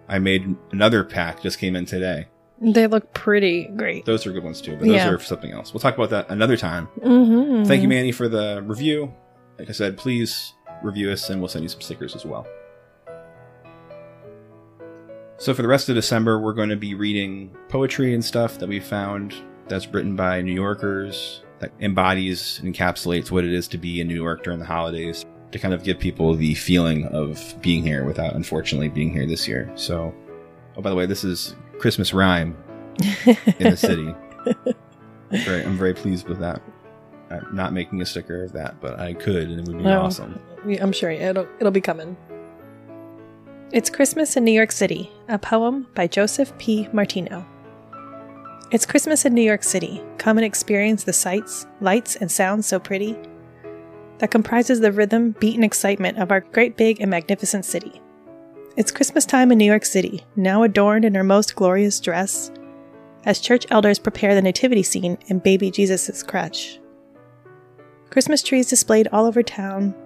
I 0.09 0.19
made 0.19 0.57
another 0.73 1.03
pack 1.05 1.41
just 1.43 1.59
came 1.59 1.75
in 1.77 1.87
today. 1.87 2.27
They 2.61 2.87
look 2.87 3.15
pretty 3.15 3.65
great. 3.69 4.05
Those 4.05 4.27
are 4.27 4.33
good 4.33 4.45
ones 4.45 4.61
too, 4.61 4.73
but 4.73 4.81
those 4.81 4.89
Yeah. 4.97 5.09
are 5.09 5.19
something 5.19 5.51
else. 5.53 5.73
We'll 5.73 5.81
talk 5.81 5.95
about 5.95 6.11
that 6.11 6.29
another 6.29 6.59
time. 6.59 6.89
Mm-hmm. 6.99 7.65
Thank 7.65 7.81
you, 7.81 7.89
Manny, 7.89 8.13
for 8.13 8.29
the 8.29 8.63
review. 8.67 9.15
Like 9.59 9.71
I 9.71 9.73
said, 9.73 9.97
please 9.97 10.53
review 10.83 11.11
us 11.11 11.31
and 11.31 11.41
we'll 11.41 11.49
send 11.49 11.63
you 11.63 11.69
some 11.71 11.81
stickers 11.81 12.15
as 12.15 12.27
well. 12.27 12.47
So, 15.39 15.55
for 15.55 15.63
the 15.63 15.69
rest 15.69 15.89
of 15.89 15.95
December, 15.95 16.39
we're 16.39 16.53
going 16.53 16.69
to 16.69 16.77
be 16.77 16.93
reading 16.95 17.57
poetry 17.71 18.13
and 18.13 18.23
stuff 18.23 18.59
that 18.59 18.69
we 18.69 18.79
found 18.79 19.35
that's 19.71 19.87
written 19.89 20.17
by 20.17 20.43
New 20.43 20.53
Yorkers 20.53 21.41
that 21.61 21.73
embodies 21.81 22.59
and 22.63 22.75
encapsulates 22.75 23.31
what 23.31 23.45
it 23.45 23.53
is 23.55 23.69
to 23.69 23.79
be 23.79 24.01
in 24.01 24.09
New 24.09 24.15
York 24.15 24.43
during 24.45 24.59
the 24.59 24.67
holidays 24.67 25.25
to 25.53 25.59
kind 25.59 25.73
of 25.75 25.83
give 25.83 25.99
people 25.99 26.35
the 26.35 26.55
feeling 26.55 27.07
of 27.07 27.55
being 27.61 27.83
here 27.83 28.05
without 28.05 28.35
unfortunately 28.35 28.89
being 28.89 29.13
here 29.13 29.27
this 29.27 29.49
year. 29.49 29.71
So, 29.75 30.15
oh, 30.77 30.83
by 30.83 30.91
the 30.91 30.97
way, 30.97 31.07
this 31.07 31.25
is 31.25 31.55
Christmas 31.79 32.13
rhyme 32.15 32.57
in 33.59 33.71
the 33.71 33.77
city. 33.77 34.15
very, 35.45 35.65
I'm 35.65 35.77
very 35.77 35.95
pleased 35.95 36.29
with 36.29 36.39
that. 36.41 36.63
I'm 37.31 37.55
not 37.55 37.73
making 37.73 38.01
a 38.03 38.07
sticker 38.07 38.45
of 38.45 38.53
that, 38.53 38.81
but 38.81 38.99
I 38.99 39.15
could, 39.15 39.49
and 39.51 39.61
it 39.61 39.67
would 39.67 39.79
be 39.83 39.89
Oh. 39.89 40.03
awesome. 40.03 40.39
I'm 40.81 40.93
sure 40.93 41.11
it'll 41.11 41.47
it'll 41.59 41.71
be 41.71 41.81
coming. 41.81 42.17
It's 43.73 43.89
Christmas 43.89 44.37
in 44.37 44.45
New 44.45 44.53
York 44.53 44.73
City, 44.73 45.11
a 45.29 45.39
poem 45.39 45.87
by 45.95 46.07
Joseph 46.09 46.57
P. 46.59 46.89
Martino. 46.93 47.47
It's 48.71 48.87
Christmas 48.87 49.25
in 49.25 49.35
New 49.35 49.43
York 49.43 49.65
City. 49.65 50.01
Come 50.19 50.39
and 50.39 50.45
experience 50.45 51.03
the 51.03 51.13
sights, 51.13 51.67
lights, 51.81 52.15
and 52.15 52.31
sounds 52.31 52.67
so 52.67 52.79
pretty 52.79 53.17
that 54.19 54.31
comprises 54.31 54.79
the 54.79 54.93
rhythm, 54.93 55.35
beat, 55.41 55.57
and 55.57 55.65
excitement 55.65 56.19
of 56.19 56.31
our 56.31 56.43
great 56.43 56.77
big 56.77 57.01
and 57.01 57.11
magnificent 57.11 57.65
city. 57.65 58.01
It's 58.77 58.93
Christmas 58.93 59.27
time 59.27 59.51
in 59.51 59.59
New 59.59 59.65
York 59.65 59.85
City, 59.85 60.25
now 60.37 60.63
adorned 60.63 61.05
in 61.05 61.17
her 61.17 61.25
most 61.25 61.57
glorious 61.57 61.99
dress, 61.99 62.53
as 63.25 63.41
church 63.41 63.67
elders 63.71 63.99
prepare 63.99 64.37
the 64.37 64.43
nativity 64.43 64.85
scene 64.85 65.19
in 65.27 65.41
baby 65.41 65.73
Jesus' 65.73 66.23
crutch. 66.23 66.79
Christmas 68.11 68.41
trees 68.41 68.69
displayed 68.69 69.09
all 69.11 69.27
over 69.27 69.43
town, 69.43 69.97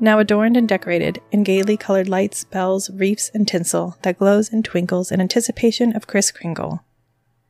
now 0.00 0.18
adorned 0.18 0.56
and 0.56 0.66
decorated 0.66 1.20
in 1.30 1.42
gaily 1.42 1.76
colored 1.76 2.08
lights, 2.08 2.44
bells, 2.44 2.88
wreaths, 2.88 3.30
and 3.34 3.46
tinsel 3.46 3.98
that 4.00 4.18
glows 4.18 4.50
and 4.50 4.64
twinkles 4.64 5.12
in 5.12 5.20
anticipation 5.20 5.94
of 5.94 6.06
Kris 6.06 6.30
Kringle. 6.30 6.82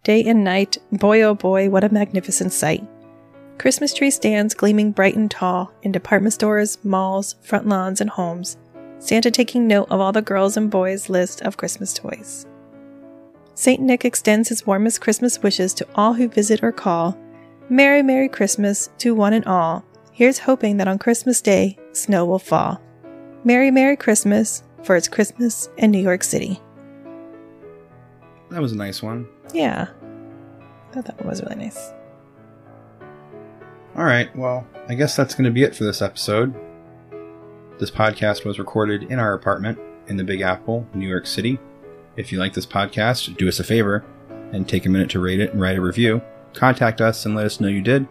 Day 0.04 0.24
and 0.24 0.42
night, 0.42 0.78
boy 0.92 1.22
oh 1.22 1.34
boy, 1.34 1.68
what 1.68 1.84
a 1.84 1.92
magnificent 1.92 2.52
sight. 2.52 2.86
Christmas 3.58 3.92
tree 3.92 4.10
stands 4.10 4.54
gleaming 4.54 4.92
bright 4.92 5.16
and 5.16 5.30
tall 5.30 5.72
in 5.82 5.92
department 5.92 6.32
stores, 6.32 6.78
malls, 6.84 7.34
front 7.42 7.66
lawns, 7.66 8.00
and 8.00 8.08
homes. 8.08 8.56
Santa 9.00 9.30
taking 9.30 9.66
note 9.66 9.88
of 9.90 10.00
all 10.00 10.12
the 10.12 10.22
girls 10.22 10.56
and 10.56 10.70
boys' 10.70 11.08
list 11.08 11.42
of 11.42 11.56
Christmas 11.56 11.92
toys. 11.92 12.46
St. 13.54 13.80
Nick 13.80 14.04
extends 14.04 14.48
his 14.48 14.66
warmest 14.66 15.00
Christmas 15.00 15.42
wishes 15.42 15.74
to 15.74 15.86
all 15.96 16.14
who 16.14 16.28
visit 16.28 16.62
or 16.62 16.70
call. 16.70 17.18
Merry, 17.68 18.02
Merry 18.02 18.28
Christmas 18.28 18.90
to 18.98 19.14
one 19.14 19.32
and 19.32 19.44
all. 19.44 19.84
Here's 20.12 20.38
hoping 20.38 20.76
that 20.76 20.88
on 20.88 20.98
Christmas 20.98 21.40
Day, 21.40 21.76
snow 21.92 22.24
will 22.24 22.38
fall. 22.38 22.80
Merry, 23.44 23.70
Merry 23.70 23.96
Christmas, 23.96 24.62
for 24.84 24.96
it's 24.96 25.08
Christmas 25.08 25.68
in 25.76 25.90
New 25.90 25.98
York 25.98 26.22
City. 26.22 26.60
That 28.50 28.62
was 28.62 28.72
a 28.72 28.76
nice 28.76 29.02
one. 29.02 29.28
Yeah. 29.52 29.88
I 30.90 30.94
thought 30.94 31.04
that 31.06 31.18
one 31.18 31.28
was 31.28 31.42
really 31.42 31.56
nice. 31.56 31.92
All 33.96 34.04
right, 34.04 34.34
well, 34.36 34.66
I 34.88 34.94
guess 34.94 35.16
that's 35.16 35.34
going 35.34 35.44
to 35.44 35.50
be 35.50 35.64
it 35.64 35.74
for 35.74 35.84
this 35.84 36.00
episode. 36.00 36.54
This 37.78 37.90
podcast 37.90 38.44
was 38.44 38.58
recorded 38.58 39.04
in 39.04 39.18
our 39.18 39.34
apartment 39.34 39.78
in 40.06 40.16
the 40.16 40.24
Big 40.24 40.40
Apple, 40.40 40.86
New 40.94 41.08
York 41.08 41.26
City. 41.26 41.58
If 42.16 42.32
you 42.32 42.38
like 42.38 42.54
this 42.54 42.66
podcast, 42.66 43.36
do 43.36 43.48
us 43.48 43.60
a 43.60 43.64
favor 43.64 44.04
and 44.52 44.68
take 44.68 44.86
a 44.86 44.88
minute 44.88 45.10
to 45.10 45.20
rate 45.20 45.40
it 45.40 45.52
and 45.52 45.60
write 45.60 45.76
a 45.76 45.80
review. 45.80 46.22
Contact 46.54 47.00
us 47.00 47.26
and 47.26 47.34
let 47.34 47.46
us 47.46 47.60
know 47.60 47.68
you 47.68 47.82
did, 47.82 48.08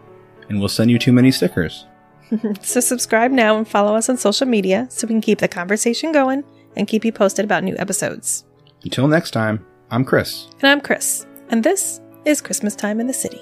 and 0.48 0.58
we'll 0.58 0.68
send 0.68 0.90
you 0.90 0.98
too 0.98 1.12
many 1.12 1.30
stickers. 1.30 1.86
So 2.62 2.80
subscribe 2.80 3.30
now 3.30 3.56
and 3.56 3.66
follow 3.66 3.94
us 3.94 4.10
on 4.10 4.18
social 4.18 4.46
media 4.46 4.86
so 4.90 5.06
we 5.06 5.14
can 5.14 5.22
keep 5.22 5.38
the 5.38 5.48
conversation 5.48 6.12
going 6.12 6.44
and 6.76 6.86
keep 6.86 7.02
you 7.02 7.10
posted 7.10 7.46
about 7.46 7.64
new 7.64 7.74
episodes. 7.78 8.44
Until 8.84 9.08
next 9.08 9.30
time, 9.30 9.64
I'm 9.90 10.04
Chris. 10.04 10.48
And 10.60 10.68
I'm 10.68 10.82
Chris, 10.82 11.24
and 11.48 11.64
this 11.64 11.98
is 12.26 12.42
Christmas 12.42 12.76
Time 12.76 13.00
in 13.00 13.06
the 13.06 13.14
City. 13.14 13.40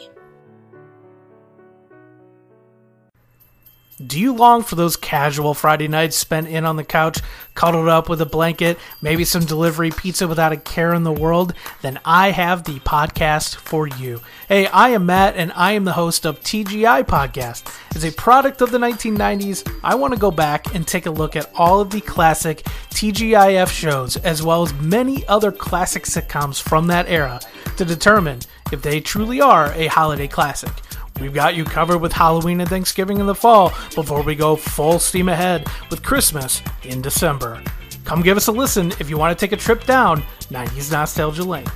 Do 4.05 4.21
you 4.21 4.35
long 4.35 4.63
for 4.63 4.75
those 4.75 4.95
casual 4.95 5.55
Friday 5.55 5.89
nights 5.89 6.19
spent 6.19 6.49
in 6.49 6.67
on 6.67 6.77
the 6.77 6.85
couch, 6.85 7.21
cuddled 7.55 7.89
up 7.89 8.11
with 8.11 8.21
a 8.21 8.27
blanket, 8.27 8.79
maybe 9.01 9.25
some 9.25 9.47
delivery 9.47 9.91
pizza 9.91 10.29
without 10.29 10.53
a 10.53 10.59
care 10.59 10.93
in 10.93 11.03
the 11.03 11.13
world? 11.15 11.55
Then 11.81 11.99
I 12.05 12.31
have 12.33 12.65
the 12.65 12.79
podcast 12.81 13.55
for 13.55 13.87
you. 13.87 14.21
Hey, 14.49 14.67
I 14.67 14.91
am 14.91 15.07
Matt, 15.07 15.37
and 15.37 15.51
I 15.57 15.73
am 15.73 15.85
the 15.85 15.95
host 15.95 16.27
of 16.27 16.41
TGI 16.41 17.05
Podcast. 17.05 17.75
As 17.97 18.05
a 18.05 18.13
product 18.13 18.61
of 18.61 18.71
the 18.71 18.77
1990s, 18.77 19.67
I 19.83 19.95
want 19.95 20.13
to 20.13 20.21
go 20.21 20.31
back 20.31 20.75
and 20.75 20.87
take 20.87 21.07
a 21.07 21.11
look 21.11 21.35
at 21.35 21.51
all 21.55 21.81
of 21.81 21.89
the 21.89 22.03
classic 22.03 22.65
TGIF 22.91 23.71
shows, 23.71 24.19
as 24.19 24.43
well 24.43 24.63
as 24.63 24.75
many 24.75 25.27
other 25.27 25.51
classic 25.51 26.05
sitcoms 26.05 26.61
from 26.61 26.89
that 26.89 27.09
era, 27.09 27.41
to 27.79 27.85
determine 27.87 28.41
if 28.71 28.83
they 28.83 29.01
truly 29.01 29.41
are 29.41 29.73
a 29.73 29.87
holiday 29.87 30.29
classic. 30.29 30.73
We've 31.21 31.33
got 31.33 31.57
you 31.57 31.65
covered 31.65 31.99
with 31.99 32.13
Halloween 32.13 32.61
and 32.61 32.69
Thanksgiving 32.69 33.19
in 33.19 33.27
the 33.27 33.35
fall 33.35 33.71
before 33.95 34.23
we 34.23 34.35
go 34.35 34.55
full 34.55 34.99
steam 34.99 35.29
ahead 35.29 35.67
with 35.91 36.03
Christmas 36.03 36.63
in 36.83 37.01
December. 37.01 37.63
Come 38.05 38.23
give 38.23 38.37
us 38.37 38.49
a 38.49 38.53
listen 38.53 38.93
if 39.01 39.09
you 39.09 39.17
want 39.17 39.37
to 39.37 39.47
take 39.47 39.53
a 39.53 39.61
trip 39.61 39.85
down 39.85 40.23
90s 40.51 40.93
Nostalgia 40.93 41.43
Lane. 41.43 41.67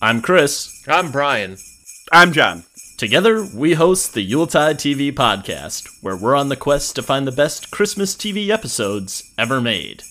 I'm 0.00 0.22
Chris. 0.22 0.82
I'm 0.88 1.10
Brian. 1.10 1.58
I'm 2.12 2.32
John. 2.32 2.64
Together, 2.96 3.46
we 3.54 3.74
host 3.74 4.14
the 4.14 4.22
Yuletide 4.22 4.78
TV 4.78 5.12
podcast, 5.12 5.88
where 6.00 6.16
we're 6.16 6.36
on 6.36 6.48
the 6.48 6.56
quest 6.56 6.94
to 6.96 7.02
find 7.02 7.26
the 7.26 7.32
best 7.32 7.70
Christmas 7.70 8.14
TV 8.14 8.50
episodes 8.50 9.32
ever 9.36 9.60
made. 9.60 10.02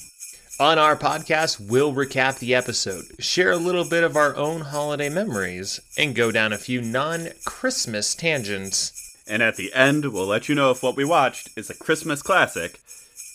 On 0.60 0.78
our 0.78 0.98
podcast, 0.98 1.58
we'll 1.70 1.94
recap 1.94 2.40
the 2.40 2.54
episode, 2.54 3.06
share 3.18 3.52
a 3.52 3.56
little 3.56 3.86
bit 3.86 4.04
of 4.04 4.18
our 4.18 4.36
own 4.36 4.60
holiday 4.60 5.08
memories, 5.08 5.80
and 5.98 6.14
go 6.14 6.34
down 6.34 6.52
a 6.52 6.58
few 6.58 6.82
non 6.82 7.30
Christmas 7.46 8.14
tangents. 8.14 9.16
And 9.26 9.42
at 9.42 9.56
the 9.56 9.72
end, 9.74 10.12
we'll 10.12 10.28
let 10.28 10.50
you 10.50 10.56
know 10.56 10.70
if 10.72 10.84
what 10.84 10.98
we 10.98 11.06
watched 11.06 11.58
is 11.58 11.70
a 11.70 11.76
Christmas 11.76 12.22
classic, 12.22 12.82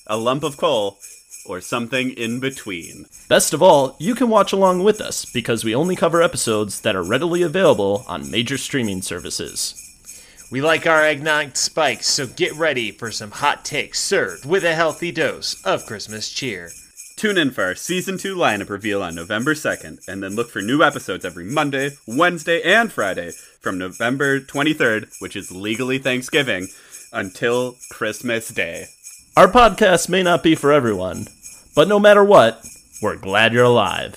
a 0.06 0.18
lump 0.18 0.42
of 0.42 0.58
coal, 0.58 0.98
or 1.46 1.62
something 1.62 2.10
in 2.10 2.40
between. 2.40 3.06
Best 3.26 3.54
of 3.54 3.62
all, 3.62 3.96
you 3.98 4.14
can 4.14 4.28
watch 4.28 4.52
along 4.52 4.82
with 4.82 5.00
us 5.00 5.24
because 5.24 5.64
we 5.64 5.74
only 5.74 5.96
cover 5.96 6.20
episodes 6.20 6.82
that 6.82 6.94
are 6.94 7.02
readily 7.02 7.40
available 7.40 8.04
on 8.06 8.30
major 8.30 8.58
streaming 8.58 9.00
services. 9.00 9.80
We 10.50 10.60
like 10.60 10.86
our 10.86 11.02
eggnog 11.02 11.56
spikes, 11.56 12.06
so 12.06 12.26
get 12.26 12.52
ready 12.52 12.90
for 12.90 13.10
some 13.10 13.30
hot 13.30 13.64
takes 13.64 13.98
served 13.98 14.44
with 14.44 14.62
a 14.62 14.74
healthy 14.74 15.10
dose 15.10 15.62
of 15.64 15.86
Christmas 15.86 16.28
cheer. 16.28 16.70
Tune 17.16 17.38
in 17.38 17.52
for 17.52 17.62
our 17.62 17.74
season 17.76 18.18
2 18.18 18.34
lineup 18.34 18.68
reveal 18.68 19.00
on 19.00 19.14
November 19.14 19.54
2nd, 19.54 20.06
and 20.08 20.22
then 20.22 20.34
look 20.34 20.50
for 20.50 20.60
new 20.60 20.82
episodes 20.82 21.24
every 21.24 21.44
Monday, 21.44 21.90
Wednesday, 22.06 22.60
and 22.62 22.92
Friday 22.92 23.30
from 23.60 23.78
November 23.78 24.40
23rd, 24.40 25.20
which 25.20 25.36
is 25.36 25.52
legally 25.52 25.98
Thanksgiving, 25.98 26.66
until 27.12 27.76
Christmas 27.88 28.48
Day. 28.48 28.86
Our 29.36 29.48
podcast 29.48 30.08
may 30.08 30.24
not 30.24 30.42
be 30.42 30.56
for 30.56 30.72
everyone, 30.72 31.28
but 31.76 31.86
no 31.86 32.00
matter 32.00 32.24
what, 32.24 32.66
we're 33.00 33.16
glad 33.16 33.52
you're 33.52 33.64
alive. 33.64 34.16